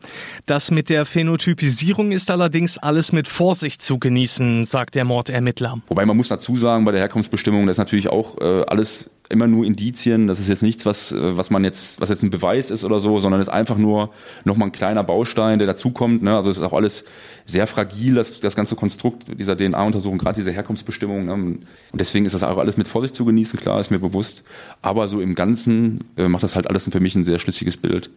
Das 0.46 0.72
mit 0.72 0.88
der 0.88 1.06
Phänotypisierung 1.06 2.10
ist 2.10 2.30
allerdings 2.30 2.76
alles 2.76 3.12
mit 3.12 3.28
Vorsicht 3.28 3.82
zu 3.82 3.98
genießen, 3.98 4.64
sagt 4.64 4.96
der 4.96 5.04
Mordermittler. 5.04 5.78
Wobei 5.86 6.04
man 6.04 6.16
muss 6.16 6.28
dazu 6.28 6.56
sagen, 6.56 6.84
bei 6.84 6.90
der 6.90 7.00
Herkunftsbestimmung, 7.00 7.66
das 7.66 7.74
ist 7.74 7.78
natürlich 7.78 8.08
auch 8.08 8.38
äh, 8.40 8.64
alles 8.66 9.10
immer 9.28 9.46
nur 9.46 9.64
Indizien. 9.64 10.26
Das 10.26 10.40
ist 10.40 10.48
jetzt 10.48 10.62
nichts, 10.62 10.86
was, 10.86 11.12
äh, 11.12 11.36
was 11.36 11.50
man 11.50 11.64
jetzt, 11.64 12.00
was 12.00 12.08
jetzt 12.08 12.22
ein 12.22 12.30
Beweis 12.30 12.70
ist 12.70 12.84
oder 12.84 13.00
so, 13.00 13.20
sondern 13.20 13.40
es 13.40 13.48
ist 13.48 13.52
einfach 13.52 13.76
nur 13.76 14.10
nochmal 14.44 14.68
ein 14.68 14.72
kleiner 14.72 15.04
Baustein, 15.04 15.58
der 15.58 15.66
dazukommt. 15.66 16.22
Ne? 16.22 16.36
Also 16.36 16.50
es 16.50 16.58
ist 16.58 16.62
auch 16.62 16.72
alles 16.72 17.04
sehr 17.44 17.66
fragil, 17.66 18.14
das, 18.14 18.40
das 18.40 18.56
ganze 18.56 18.76
Konstrukt 18.76 19.24
dieser 19.38 19.56
DNA-Untersuchung, 19.56 20.18
gerade 20.18 20.36
diese 20.36 20.50
Herkunftsbestimmung. 20.50 21.26
Ne? 21.26 21.32
Und 21.32 21.66
deswegen 21.92 22.26
ist 22.26 22.34
das 22.34 22.42
auch 22.42 22.58
alles 22.58 22.76
mit 22.76 22.88
Vorsicht 22.88 23.14
zu 23.14 23.24
genießen, 23.24 23.58
klar, 23.58 23.80
ist 23.80 23.90
mir 23.90 23.98
bewusst. 23.98 24.42
Aber 24.82 25.08
so 25.08 25.20
im 25.20 25.34
Ganzen 25.34 26.04
äh, 26.16 26.28
macht 26.28 26.42
das 26.42 26.56
halt 26.56 26.68
alles 26.68 26.88
für 26.88 27.00
mich 27.00 27.14
ein 27.14 27.24
sehr 27.24 27.38
schlüssiges 27.38 27.76
Bild. 27.76 28.10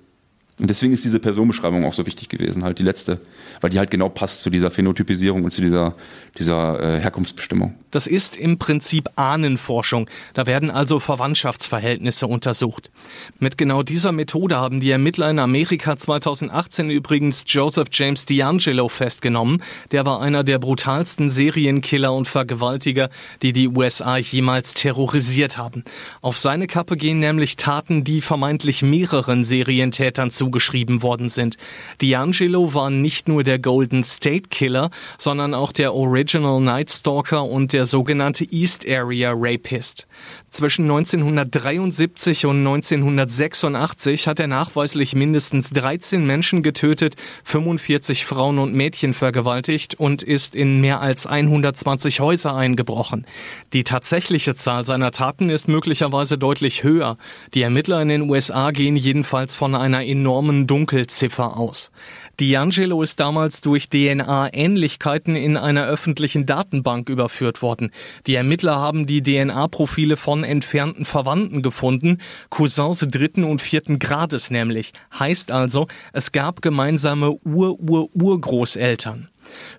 Und 0.60 0.70
deswegen 0.70 0.94
ist 0.94 1.06
diese 1.06 1.20
Personenbeschreibung 1.20 1.86
auch 1.86 1.94
so 1.94 2.06
wichtig 2.06 2.28
gewesen, 2.28 2.64
halt 2.64 2.80
die 2.80 2.84
letzte, 2.84 3.22
weil 3.62 3.70
die 3.70 3.80
halt 3.80 3.92
genau 3.92 4.10
passt 4.10 4.42
zu 4.42 4.50
dieser 4.50 4.70
Phänotypisierung 4.70 5.46
und 5.46 5.52
zu 5.52 5.62
dieser, 5.62 5.96
dieser 6.38 6.98
äh, 6.98 7.00
Herkunftsbestimmung. 7.00 7.76
Das 7.92 8.08
ist 8.08 8.36
im 8.36 8.60
Prinzip 8.60 9.10
Ahnenforschung. 9.16 10.10
Da 10.34 10.46
werden 10.46 10.70
also 10.70 11.00
Verwandtschaftsverhältnisse 11.00 12.28
untersucht. 12.28 12.92
Mit 13.40 13.58
genau 13.58 13.84
dieser 13.84 14.12
Methode 14.12 14.58
haben 14.58 14.82
die 14.82 14.92
Ermittler 14.92 15.30
in 15.30 15.40
Amerika 15.40 15.98
2018 15.98 16.90
übrigens 16.90 17.46
Joseph 17.48 17.88
James 17.92 18.28
D'Angelo 18.28 18.90
festgenommen. 18.90 19.64
Der 19.92 20.06
war 20.06 20.22
einer 20.22 20.44
der 20.44 20.60
brutalsten 20.60 21.30
Serienkiller 21.30 22.14
und 22.14 22.28
Vergewaltiger, 22.28 23.10
die 23.42 23.54
die 23.54 23.70
USA 23.70 24.18
jemals 24.18 24.74
terrorisiert 24.74 25.58
haben. 25.58 25.84
Auf 26.22 26.38
seine 26.38 26.68
Kappe 26.68 26.98
gehen 26.98 27.20
nämlich 27.20 27.56
Taten, 27.56 28.04
die 28.04 28.22
vermeintlich 28.22 28.82
mehreren 28.82 29.46
Serientätern 29.46 30.32
zu 30.32 30.49
zugeschrieben 30.50 31.04
worden 31.04 31.30
sind. 31.30 31.58
D'Angelo 32.02 32.74
war 32.74 32.90
nicht 32.90 33.28
nur 33.28 33.44
der 33.44 33.60
Golden 33.60 34.04
State 34.04 34.50
Killer, 34.50 34.90
sondern 35.20 35.54
auch 35.54 35.72
der 35.72 35.94
Original 35.94 36.60
Night 36.60 36.92
Stalker 36.92 37.44
und 37.44 37.72
der 37.72 37.86
sogenannte 37.86 38.46
East 38.52 38.88
Area 38.90 39.32
Rapist. 39.36 40.08
Zwischen 40.50 40.86
1973 40.86 42.48
und 42.48 42.58
1986 42.66 44.28
hat 44.28 44.40
er 44.40 44.48
nachweislich 44.48 45.14
mindestens 45.14 45.70
13 45.70 46.26
Menschen 46.26 46.64
getötet, 46.64 47.16
45 47.44 48.26
Frauen 48.26 48.58
und 48.58 48.74
Mädchen 48.74 49.14
vergewaltigt 49.14 50.00
und 50.00 50.24
ist 50.24 50.56
in 50.56 50.82
mehr 50.82 51.02
als 51.02 51.28
120 51.28 52.20
Häuser 52.20 52.56
eingebrochen. 52.56 53.28
Die 53.74 53.84
tatsächliche 53.84 54.56
Zahl 54.56 54.86
seiner 54.86 55.12
Taten 55.12 55.52
ist 55.52 55.68
möglicherweise 55.68 56.40
deutlich 56.40 56.84
höher. 56.84 57.18
Die 57.54 57.62
Ermittler 57.62 58.02
in 58.02 58.08
den 58.08 58.28
USA 58.28 58.72
gehen 58.72 58.96
jedenfalls 58.96 59.54
von 59.54 59.76
einer 59.76 60.04
enormen 60.04 60.39
Dunkelziffer 60.68 61.58
aus. 61.58 61.92
D'Angelo 62.40 63.04
ist 63.04 63.20
damals 63.20 63.62
durch 63.62 63.90
DNA-Ähnlichkeiten 63.90 65.36
in 65.36 65.58
einer 65.58 65.86
öffentlichen 65.86 66.46
Datenbank 66.46 67.10
überführt 67.10 67.62
worden. 67.62 67.92
Die 68.28 68.36
Ermittler 68.36 68.78
haben 68.78 69.06
die 69.06 69.22
DNA-Profile 69.22 70.16
von 70.16 70.44
entfernten 70.44 71.06
Verwandten 71.06 71.62
gefunden, 71.62 72.20
Cousins 72.50 73.06
dritten 73.10 73.44
und 73.44 73.62
vierten 73.62 74.00
Grades 74.00 74.52
nämlich. 74.52 74.94
Heißt 75.18 75.52
also, 75.52 75.88
es 76.14 76.32
gab 76.32 76.62
gemeinsame 76.62 77.38
Ur-Ur-Urgroßeltern. 77.44 79.28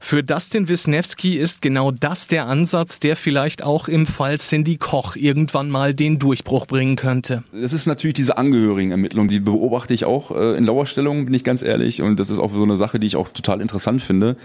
Für 0.00 0.22
Dustin 0.22 0.68
Wisniewski 0.68 1.36
ist 1.36 1.62
genau 1.62 1.90
das 1.90 2.26
der 2.26 2.46
Ansatz, 2.46 3.00
der 3.00 3.16
vielleicht 3.16 3.62
auch 3.64 3.88
im 3.88 4.06
Fall 4.06 4.38
Cindy 4.38 4.76
Koch 4.76 5.16
irgendwann 5.16 5.70
mal 5.70 5.94
den 5.94 6.18
Durchbruch 6.18 6.66
bringen 6.66 6.96
könnte. 6.96 7.44
Das 7.52 7.72
ist 7.72 7.86
natürlich 7.86 8.14
diese 8.14 8.38
Angehörigenermittlung, 8.38 9.28
die 9.28 9.40
beobachte 9.40 9.94
ich 9.94 10.04
auch 10.04 10.30
äh, 10.30 10.56
in 10.56 10.64
Lauerstellung, 10.64 11.26
bin 11.26 11.34
ich 11.34 11.44
ganz 11.44 11.62
ehrlich. 11.62 12.02
Und 12.02 12.18
das 12.18 12.30
ist 12.30 12.38
auch 12.38 12.52
so 12.52 12.62
eine 12.62 12.76
Sache, 12.76 12.98
die 12.98 13.06
ich 13.06 13.16
auch 13.16 13.28
total 13.28 13.60
interessant 13.60 14.02
finde. 14.02 14.36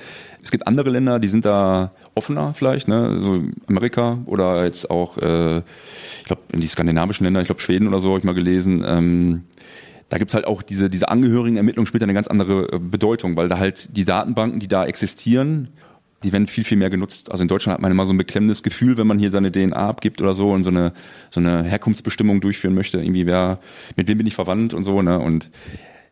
Es 0.44 0.52
gibt 0.52 0.68
andere 0.68 0.90
Länder, 0.90 1.20
die 1.20 1.28
sind 1.28 1.46
da 1.46 1.92
offener 2.14 2.54
vielleicht, 2.54 2.88
ne? 2.88 3.20
so 3.20 3.44
Amerika 3.68 4.20
oder 4.26 4.64
jetzt 4.64 4.90
auch, 4.90 5.18
äh, 5.18 5.58
ich 5.58 6.26
glaube, 6.26 6.42
in 6.52 6.62
die 6.62 6.68
skandinavischen 6.68 7.24
Länder, 7.24 7.42
ich 7.42 7.48
glaube 7.48 7.62
Schweden 7.62 7.88
oder 7.88 8.00
so, 8.00 8.10
habe 8.10 8.20
ich 8.20 8.26
mal 8.26 8.34
gelesen. 8.34 8.84
Ähm, 8.86 9.44
da 10.10 10.18
gibt's 10.18 10.34
halt 10.34 10.46
auch 10.46 10.62
diese, 10.62 10.90
diese 10.90 11.10
Angehörigenermittlung 11.10 11.86
spielt 11.86 12.04
eine 12.04 12.14
ganz 12.14 12.28
andere 12.28 12.74
äh, 12.74 12.80
Bedeutung, 12.80 13.36
weil 13.36 13.50
da 13.50 13.58
halt 13.58 13.96
die 13.96 14.06
Datenbanken, 14.06 14.60
die 14.60 14.68
da 14.68 14.86
existieren, 14.86 15.70
die 16.24 16.32
werden 16.32 16.48
viel, 16.48 16.64
viel 16.64 16.78
mehr 16.78 16.90
genutzt. 16.90 17.32
Also 17.32 17.44
in 17.44 17.48
Deutschland 17.48 17.76
hat 17.76 17.82
man 17.82 17.92
immer 17.92 18.08
so 18.08 18.14
ein 18.14 18.18
beklemmendes 18.18 18.64
Gefühl, 18.64 18.98
wenn 18.98 19.08
man 19.08 19.20
hier 19.20 19.32
seine 19.32 19.52
DNA 19.52 19.76
abgibt 19.76 20.22
oder 20.22 20.34
so 20.34 20.52
und 20.52 20.64
so 20.64 20.70
eine, 20.70 20.94
so 21.30 21.40
eine 21.40 21.64
Herkunftsbestimmung 21.64 22.42
durchführen 22.42 22.74
möchte. 22.74 23.00
Irgendwie 23.00 23.26
wer, 23.26 23.60
mit 23.96 24.08
wem 24.08 24.18
bin 24.18 24.28
ich 24.28 24.36
verwandt 24.36 24.74
und 24.74 24.84
so, 24.84 25.02
ne? 25.02 25.20
Und, 25.20 25.52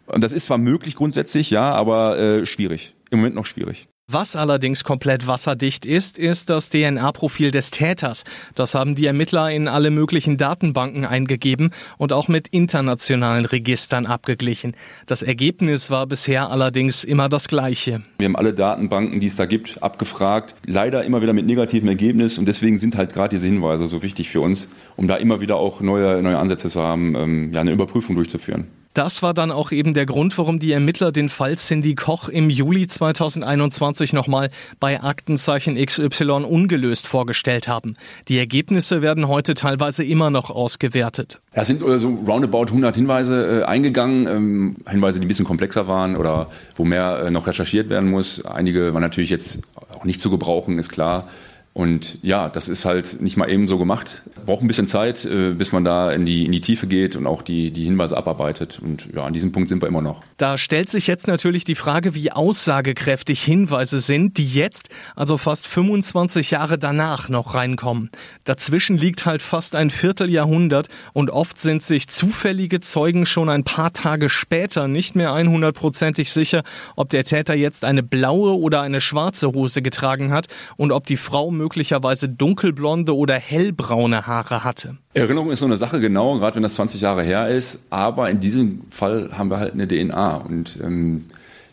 und 0.06 0.24
das 0.24 0.32
ist 0.32 0.46
zwar 0.46 0.58
möglich 0.58 0.96
grundsätzlich, 0.96 1.50
ja, 1.50 1.72
aber 1.72 2.20
äh, 2.20 2.46
schwierig. 2.46 2.94
Im 3.10 3.20
Moment 3.20 3.36
noch 3.36 3.46
schwierig. 3.46 3.88
Was 4.12 4.36
allerdings 4.36 4.84
komplett 4.84 5.28
wasserdicht 5.28 5.86
ist, 5.86 6.18
ist 6.18 6.50
das 6.50 6.70
DNA-Profil 6.70 7.52
des 7.52 7.72
Täters. 7.72 8.26
Das 8.54 8.76
haben 8.76 8.96
die 8.96 9.06
Ermittler 9.06 9.50
in 9.50 9.70
alle 9.70 9.92
möglichen 9.92 10.36
Datenbanken 10.36 11.06
eingegeben 11.06 11.72
und 11.98 12.12
auch 12.12 12.28
mit 12.28 12.50
internationalen 12.50 13.46
Registern 13.46 14.06
abgeglichen. 14.06 14.76
Das 15.06 15.24
Ergebnis 15.24 15.90
war 15.90 16.06
bisher 16.06 16.52
allerdings 16.52 17.06
immer 17.06 17.30
das 17.30 17.48
gleiche. 17.48 18.04
Wir 18.18 18.26
haben 18.26 18.36
alle 18.36 18.54
Datenbanken, 18.54 19.22
die 19.22 19.28
es 19.28 19.38
da 19.38 19.46
gibt, 19.46 19.82
abgefragt. 19.82 20.56
Leider 20.66 21.06
immer 21.06 21.22
wieder 21.22 21.32
mit 21.32 21.46
negativem 21.46 21.88
Ergebnis 21.88 22.38
und 22.38 22.46
deswegen 22.46 22.78
sind 22.78 22.98
halt 22.98 23.14
gerade 23.14 23.38
diese 23.38 23.48
Hinweise 23.48 23.86
so 23.86 24.04
wichtig 24.04 24.30
für 24.30 24.42
uns, 24.42 24.68
um 24.98 25.08
da 25.08 25.16
immer 25.16 25.40
wieder 25.40 25.56
auch 25.56 25.80
neue, 25.80 26.22
neue 26.22 26.38
Ansätze 26.38 26.68
zu 26.68 26.82
haben, 26.82 27.16
ähm, 27.16 27.54
ja, 27.54 27.62
eine 27.62 27.72
Überprüfung 27.72 28.18
durchzuführen. 28.18 28.68
Das 28.94 29.24
war 29.24 29.34
dann 29.34 29.50
auch 29.50 29.72
eben 29.72 29.96
der 29.96 30.06
Grund, 30.06 30.38
warum 30.38 30.60
die 30.60 30.72
Ermittler 30.72 31.12
den 31.12 31.30
Fall 31.30 31.58
Cindy 31.58 31.96
Koch 31.96 32.30
im 32.30 32.52
Juli 32.52 32.88
2021 32.88 34.14
nochmal 34.14 34.52
bei 34.80 35.02
Aktenzeichen 35.02 35.84
XY 35.84 36.46
ungelöst 36.48 37.08
vorgestellt 37.08 37.68
haben. 37.68 37.96
Die 38.28 38.38
Ergebnisse 38.38 39.02
werden 39.02 39.28
heute 39.28 39.56
teilweise 39.56 40.04
immer 40.04 40.30
noch 40.30 40.52
ausgewertet. 40.52 41.42
Ja, 41.56 41.66
sind 41.66 41.82
so 41.82 42.10
roundabout 42.28 42.66
100 42.68 42.96
Hinweise 42.96 43.62
äh, 43.62 43.64
eingegangen, 43.64 44.28
ähm, 44.28 44.76
Hinweise, 44.88 45.20
die 45.20 45.26
ein 45.26 45.28
bisschen 45.28 45.46
komplexer 45.46 45.88
waren 45.88 46.16
oder 46.16 46.48
wo 46.76 46.86
mehr 46.86 47.24
äh, 47.26 47.32
noch 47.32 47.48
recherchiert 47.48 47.90
werden 47.90 48.12
muss. 48.12 48.46
Einige 48.46 48.94
waren 48.94 49.02
natürlich 49.02 49.32
jetzt 49.32 49.62
auch 49.96 50.06
nicht 50.06 50.22
zu 50.22 50.30
gebrauchen, 50.30 50.78
ist 50.78 50.90
klar. 50.90 51.28
Und 51.74 52.20
ja, 52.22 52.50
das 52.50 52.70
ist 52.70 52.86
halt 52.86 53.20
nicht 53.20 53.36
mal 53.36 53.50
eben 53.50 53.68
so 53.68 53.80
gemacht. 53.80 54.22
Braucht 54.46 54.62
ein 54.62 54.68
bisschen 54.68 54.86
Zeit, 54.86 55.26
äh, 55.26 55.52
bis 55.52 55.72
man 55.72 55.84
da 55.84 56.12
in 56.12 56.24
die, 56.24 56.46
in 56.46 56.52
die 56.52 56.62
Tiefe 56.62 56.86
geht 56.86 57.16
und 57.16 57.26
auch 57.26 57.42
die, 57.42 57.72
die 57.72 57.86
Hinweise 57.86 58.16
abarbeitet. 58.16 58.80
Und 58.80 59.10
ja, 59.14 59.24
an 59.24 59.34
diesem 59.34 59.52
Punkt 59.52 59.70
sind 59.70 59.82
wir 59.82 59.88
immer 59.88 60.04
noch. 60.04 60.22
Da 60.38 60.60
stellt 60.60 60.90
sich 60.90 61.08
jetzt 61.08 61.28
natürlich 61.28 61.64
die 61.64 61.74
Frage, 61.74 62.14
wie 62.14 62.32
aussagekräftig 62.32 63.42
Hinweise 63.42 64.02
sind, 64.02 64.38
die 64.38 64.48
jetzt, 64.48 64.90
also 65.16 65.38
fast 65.38 65.66
25 65.66 66.52
Jahre 66.52 66.78
danach, 66.78 67.28
noch 67.30 67.56
reinkommen. 67.56 68.12
Dazwischen 68.44 69.00
liegt 69.00 69.26
halt 69.26 69.42
fast 69.42 69.76
ein 69.76 69.90
Vierteljahrhundert 69.90 70.90
und 71.14 71.32
oft 71.32 71.58
sind 71.58 71.82
sich 71.82 72.08
zufällige 72.08 72.82
Zeugen 72.82 73.26
schon 73.26 73.50
ein 73.50 73.64
paar 73.64 73.94
Tage 73.94 74.30
später 74.30 74.88
nicht 74.88 75.16
mehr 75.16 75.32
100%ig 75.32 76.32
sicher, 76.32 76.62
ob 76.96 77.10
der 77.10 77.24
Täter 77.24 77.56
jetzt 77.56 77.84
eine 77.84 78.04
blaue 78.04 78.56
oder 78.60 78.82
eine 78.82 79.02
schwarze 79.02 79.48
Hose 79.54 79.82
getragen 79.82 80.32
hat 80.32 80.48
und 80.78 80.92
ob 80.92 81.08
die 81.08 81.18
Frau 81.18 81.50
möglicherweise 81.64 82.28
dunkelblonde 82.28 83.16
oder 83.16 83.36
hellbraune 83.36 84.28
Haare 84.28 84.66
hatte. 84.66 84.98
Erinnerung 85.14 85.50
ist 85.50 85.60
so 85.60 85.66
eine 85.66 85.78
Sache, 85.78 86.02
genau, 86.02 86.38
gerade 86.38 86.56
wenn 86.56 86.64
das 86.64 86.74
20 86.76 87.00
Jahre 87.00 87.24
her 87.24 87.48
ist. 87.48 87.80
Aber 87.90 88.30
in 88.30 88.42
diesem 88.42 88.82
Fall 88.90 89.30
haben 89.32 89.50
wir 89.50 89.60
halt 89.60 89.74
eine 89.74 89.88
DNA. 89.88 90.36
Und 90.36 90.78
ähm, 90.84 91.26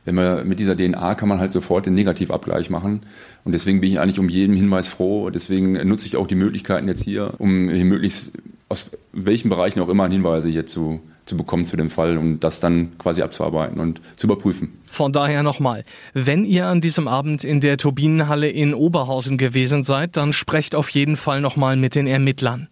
wenn 0.05 0.15
wir 0.15 0.45
mit 0.45 0.61
dieser 0.61 0.77
DNA 0.77 1.17
kann 1.17 1.29
man 1.29 1.41
halt 1.41 1.53
sofort 1.53 1.87
den 1.87 1.95
Negativabgleich 1.95 2.71
machen. 2.71 3.01
Und 3.45 3.53
deswegen 3.53 3.81
bin 3.81 3.91
ich 3.91 3.99
eigentlich 3.99 4.21
um 4.21 4.29
jeden 4.29 4.55
Hinweis 4.55 4.87
froh. 4.87 5.31
Deswegen 5.31 5.73
nutze 5.89 6.07
ich 6.07 6.17
auch 6.17 6.29
die 6.29 6.37
Möglichkeiten 6.37 6.87
jetzt 6.87 7.03
hier, 7.03 7.35
um 7.39 7.69
hier 7.69 7.85
möglichst 7.85 8.31
aus 8.69 8.91
welchen 9.13 9.49
Bereichen 9.49 9.81
auch 9.81 9.89
immer 9.89 10.09
Hinweise 10.09 10.49
hier 10.49 10.67
zu, 10.67 11.01
zu 11.31 11.37
bekommen 11.37 11.65
zu 11.65 11.77
dem 11.77 11.89
Fall 11.89 12.19
und 12.19 12.41
das 12.41 12.61
dann 12.61 12.99
quasi 12.99 13.23
abzuarbeiten 13.23 13.81
und 13.81 14.01
zu 14.17 14.27
überprüfen. 14.27 14.81
Von 14.93 15.13
daher 15.13 15.45
nochmal, 15.45 15.85
wenn 16.13 16.45
ihr 16.45 16.67
an 16.67 16.81
diesem 16.81 17.07
Abend 17.07 17.45
in 17.45 17.61
der 17.61 17.79
Turbinenhalle 17.79 18.49
in 18.49 18.75
Oberhausen 18.75 19.39
gewesen 19.39 19.85
seid, 19.85 20.17
dann 20.17 20.33
sprecht 20.33 20.75
auf 20.75 20.91
jeden 20.91 21.17
Fall 21.17 21.41
nochmal 21.41 21.77
mit 21.77 21.95
den 21.95 22.09
Ermittlern. 22.09 22.69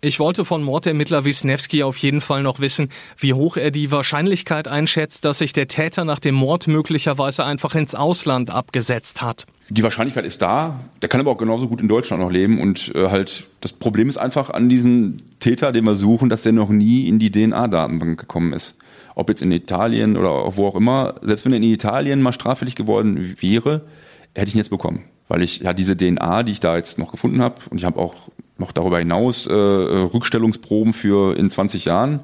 Ich 0.00 0.20
wollte 0.20 0.44
von 0.44 0.62
Mordermittler 0.62 1.24
Wisniewski 1.24 1.82
auf 1.82 1.96
jeden 1.96 2.20
Fall 2.20 2.44
noch 2.44 2.60
wissen, 2.60 2.88
wie 3.18 3.34
hoch 3.34 3.56
er 3.56 3.72
die 3.72 3.90
Wahrscheinlichkeit 3.90 4.68
einschätzt, 4.68 5.24
dass 5.24 5.38
sich 5.38 5.52
der 5.52 5.66
Täter 5.66 6.04
nach 6.04 6.20
dem 6.20 6.36
Mord 6.36 6.68
möglicherweise 6.68 7.44
einfach 7.44 7.74
ins 7.74 7.96
Ausland 7.96 8.50
abgesetzt 8.50 9.20
hat. 9.20 9.46
Die 9.68 9.82
Wahrscheinlichkeit 9.82 10.24
ist 10.24 10.42
da. 10.42 10.80
Der 11.02 11.08
kann 11.08 11.20
aber 11.20 11.32
auch 11.32 11.38
genauso 11.38 11.68
gut 11.68 11.80
in 11.80 11.88
Deutschland 11.88 12.22
noch 12.22 12.30
leben. 12.30 12.60
Und 12.60 12.94
äh, 12.94 13.08
halt, 13.08 13.46
das 13.60 13.72
Problem 13.72 14.08
ist 14.08 14.16
einfach 14.16 14.50
an 14.50 14.68
diesem 14.68 15.16
Täter, 15.40 15.72
den 15.72 15.84
wir 15.84 15.94
suchen, 15.94 16.28
dass 16.28 16.42
der 16.42 16.52
noch 16.52 16.68
nie 16.68 17.08
in 17.08 17.18
die 17.18 17.30
DNA-Datenbank 17.30 18.18
gekommen 18.18 18.52
ist 18.52 18.76
ob 19.16 19.30
jetzt 19.30 19.42
in 19.42 19.50
Italien 19.50 20.16
oder 20.16 20.56
wo 20.56 20.68
auch 20.68 20.76
immer, 20.76 21.14
selbst 21.22 21.44
wenn 21.44 21.52
er 21.52 21.56
in 21.56 21.64
Italien 21.64 22.20
mal 22.20 22.32
straffällig 22.32 22.76
geworden 22.76 23.34
wäre, 23.40 23.86
hätte 24.34 24.48
ich 24.48 24.54
ihn 24.54 24.58
jetzt 24.58 24.68
bekommen. 24.68 25.04
Weil 25.26 25.42
ich 25.42 25.60
ja 25.60 25.72
diese 25.72 25.96
DNA, 25.96 26.42
die 26.42 26.52
ich 26.52 26.60
da 26.60 26.76
jetzt 26.76 26.98
noch 26.98 27.10
gefunden 27.10 27.40
habe, 27.40 27.56
und 27.70 27.78
ich 27.78 27.84
habe 27.84 27.98
auch 27.98 28.14
noch 28.58 28.72
darüber 28.72 28.98
hinaus 28.98 29.46
äh, 29.46 29.52
Rückstellungsproben 29.52 30.92
für 30.92 31.36
in 31.36 31.48
20 31.48 31.86
Jahren, 31.86 32.20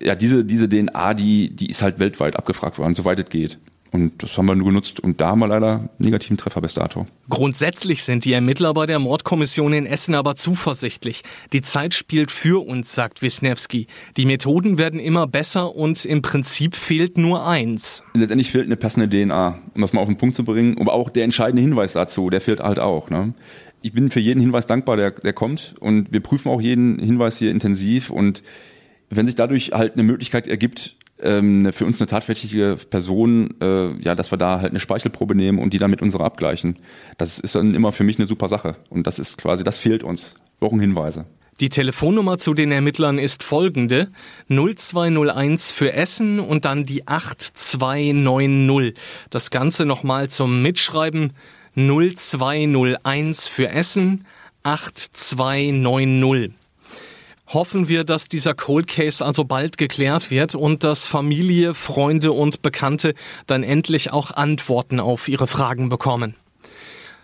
ja, 0.00 0.14
diese, 0.14 0.46
diese 0.46 0.66
DNA, 0.66 1.12
die, 1.12 1.50
die 1.50 1.68
ist 1.68 1.82
halt 1.82 1.98
weltweit 1.98 2.36
abgefragt 2.36 2.78
worden, 2.78 2.94
soweit 2.94 3.18
es 3.18 3.28
geht. 3.28 3.58
Und 3.92 4.22
das 4.22 4.38
haben 4.38 4.46
wir 4.46 4.54
nur 4.54 4.68
genutzt 4.68 5.00
und 5.00 5.20
da 5.20 5.30
haben 5.30 5.40
wir 5.40 5.48
leider 5.48 5.88
negativen 5.98 6.36
Treffer 6.36 6.60
bis 6.60 6.74
dato. 6.74 7.06
Grundsätzlich 7.28 8.04
sind 8.04 8.24
die 8.24 8.32
Ermittler 8.32 8.72
bei 8.72 8.86
der 8.86 9.00
Mordkommission 9.00 9.72
in 9.72 9.86
Essen 9.86 10.14
aber 10.14 10.36
zuversichtlich. 10.36 11.22
Die 11.52 11.60
Zeit 11.60 11.94
spielt 11.94 12.30
für 12.30 12.64
uns, 12.64 12.94
sagt 12.94 13.20
Wisniewski. 13.20 13.88
Die 14.16 14.26
Methoden 14.26 14.78
werden 14.78 15.00
immer 15.00 15.26
besser 15.26 15.74
und 15.74 16.04
im 16.04 16.22
Prinzip 16.22 16.76
fehlt 16.76 17.18
nur 17.18 17.46
eins. 17.46 18.04
Letztendlich 18.14 18.52
fehlt 18.52 18.66
eine 18.66 18.76
passende 18.76 19.08
DNA, 19.08 19.58
um 19.74 19.80
das 19.80 19.92
mal 19.92 20.00
auf 20.00 20.08
den 20.08 20.18
Punkt 20.18 20.36
zu 20.36 20.44
bringen. 20.44 20.78
Aber 20.78 20.92
auch 20.92 21.10
der 21.10 21.24
entscheidende 21.24 21.62
Hinweis 21.62 21.94
dazu, 21.94 22.30
der 22.30 22.40
fehlt 22.40 22.60
halt 22.60 22.78
auch. 22.78 23.10
Ne? 23.10 23.34
Ich 23.82 23.92
bin 23.92 24.10
für 24.10 24.20
jeden 24.20 24.40
Hinweis 24.40 24.66
dankbar, 24.66 24.96
der, 24.96 25.10
der 25.10 25.32
kommt. 25.32 25.74
Und 25.80 26.12
wir 26.12 26.20
prüfen 26.20 26.48
auch 26.48 26.60
jeden 26.60 27.00
Hinweis 27.00 27.36
hier 27.38 27.50
intensiv. 27.50 28.10
Und 28.10 28.44
wenn 29.08 29.26
sich 29.26 29.34
dadurch 29.34 29.72
halt 29.72 29.94
eine 29.94 30.04
Möglichkeit 30.04 30.46
ergibt, 30.46 30.96
ähm, 31.22 31.72
für 31.72 31.86
uns 31.86 32.00
eine 32.00 32.06
tatverdächtige 32.06 32.76
Person, 32.88 33.54
äh, 33.60 33.92
ja, 34.00 34.14
dass 34.14 34.32
wir 34.32 34.38
da 34.38 34.60
halt 34.60 34.70
eine 34.70 34.80
Speichelprobe 34.80 35.34
nehmen 35.34 35.58
und 35.58 35.72
die 35.72 35.78
dann 35.78 35.90
mit 35.90 36.02
unserer 36.02 36.24
abgleichen. 36.24 36.78
Das 37.18 37.38
ist 37.38 37.54
dann 37.54 37.74
immer 37.74 37.92
für 37.92 38.04
mich 38.04 38.18
eine 38.18 38.26
super 38.26 38.48
Sache. 38.48 38.76
Und 38.88 39.06
das 39.06 39.18
ist 39.18 39.38
quasi, 39.38 39.64
das 39.64 39.78
fehlt 39.78 40.02
uns. 40.02 40.34
Wochenhinweise. 40.60 41.26
Die 41.60 41.68
Telefonnummer 41.68 42.38
zu 42.38 42.54
den 42.54 42.72
Ermittlern 42.72 43.18
ist 43.18 43.42
folgende 43.42 44.08
0201 44.48 45.72
für 45.72 45.92
Essen 45.92 46.40
und 46.40 46.64
dann 46.64 46.86
die 46.86 47.06
8290. 47.06 48.94
Das 49.28 49.50
Ganze 49.50 49.84
nochmal 49.84 50.28
zum 50.28 50.62
Mitschreiben 50.62 51.34
0201 51.76 53.46
für 53.46 53.68
Essen 53.68 54.24
8290 54.62 56.54
hoffen 57.52 57.88
wir, 57.88 58.04
dass 58.04 58.28
dieser 58.28 58.54
Cold 58.54 58.86
Case 58.86 59.24
also 59.24 59.44
bald 59.44 59.76
geklärt 59.78 60.30
wird 60.30 60.54
und 60.54 60.84
dass 60.84 61.06
Familie, 61.06 61.74
Freunde 61.74 62.32
und 62.32 62.62
Bekannte 62.62 63.14
dann 63.46 63.62
endlich 63.62 64.12
auch 64.12 64.30
Antworten 64.30 65.00
auf 65.00 65.28
ihre 65.28 65.46
Fragen 65.46 65.88
bekommen. 65.88 66.34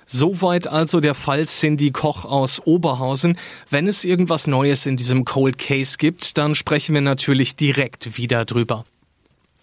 Soweit 0.09 0.68
also 0.68 1.00
der 1.00 1.14
Fall 1.14 1.47
Cindy 1.47 1.90
Koch 1.90 2.25
aus 2.25 2.64
Oberhausen. 2.64 3.38
Wenn 3.71 3.88
es 3.88 4.04
irgendwas 4.04 4.47
Neues 4.47 4.87
in 4.87 4.97
diesem 4.97 5.25
Cold 5.25 5.59
Case 5.59 5.97
gibt, 5.99 6.38
dann 6.38 6.54
sprechen 6.54 6.95
wir 6.95 7.00
natürlich 7.00 7.56
direkt 7.56 8.16
wieder 8.16 8.45
drüber. 8.45 8.85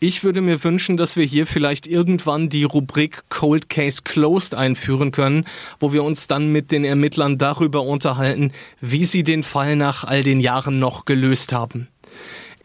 Ich 0.05 0.25
würde 0.25 0.41
mir 0.41 0.61
wünschen, 0.65 0.97
dass 0.97 1.15
wir 1.15 1.23
hier 1.23 1.47
vielleicht 1.47 1.87
irgendwann 1.87 2.49
die 2.49 2.65
Rubrik 2.65 3.23
Cold 3.29 3.69
Case 3.69 4.01
Closed 4.03 4.53
einführen 4.53 5.11
können, 5.11 5.45
wo 5.79 5.93
wir 5.93 6.03
uns 6.03 6.27
dann 6.27 6.51
mit 6.51 6.73
den 6.73 6.83
Ermittlern 6.83 7.37
darüber 7.37 7.83
unterhalten, 7.83 8.51
wie 8.81 9.05
sie 9.05 9.23
den 9.23 9.43
Fall 9.43 9.77
nach 9.77 10.03
all 10.03 10.21
den 10.21 10.41
Jahren 10.41 10.77
noch 10.77 11.05
gelöst 11.05 11.53
haben. 11.53 11.87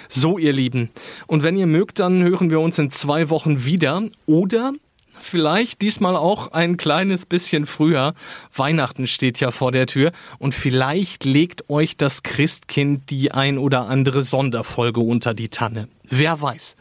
So, 0.09 0.37
ihr 0.37 0.53
Lieben. 0.53 0.89
Und 1.27 1.43
wenn 1.43 1.57
ihr 1.57 1.67
mögt, 1.67 1.99
dann 1.99 2.23
hören 2.23 2.49
wir 2.49 2.59
uns 2.59 2.77
in 2.79 2.91
zwei 2.91 3.29
Wochen 3.29 3.65
wieder. 3.65 4.03
Oder 4.25 4.73
vielleicht 5.19 5.81
diesmal 5.81 6.15
auch 6.15 6.51
ein 6.51 6.77
kleines 6.77 7.25
bisschen 7.25 7.65
früher. 7.65 8.13
Weihnachten 8.53 9.07
steht 9.07 9.39
ja 9.39 9.51
vor 9.51 9.71
der 9.71 9.87
Tür 9.87 10.11
und 10.37 10.53
vielleicht 10.53 11.25
legt 11.25 11.69
euch 11.69 11.97
das 11.97 12.23
Christkind 12.23 13.09
die 13.09 13.31
ein 13.31 13.57
oder 13.57 13.87
andere 13.87 14.21
Sonderfolge 14.21 14.99
unter 14.99 15.33
die 15.33 15.49
Tanne. 15.49 15.87
Wer 16.09 16.41
weiß. 16.41 16.75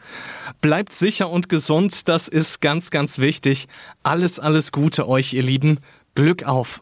Bleibt 0.61 0.93
sicher 0.93 1.29
und 1.29 1.49
gesund, 1.49 2.07
das 2.07 2.27
ist 2.27 2.61
ganz, 2.61 2.91
ganz 2.91 3.17
wichtig. 3.19 3.67
Alles, 4.03 4.39
alles 4.39 4.71
Gute 4.71 5.07
euch, 5.07 5.33
ihr 5.33 5.43
Lieben. 5.43 5.79
Glück 6.15 6.43
auf. 6.43 6.81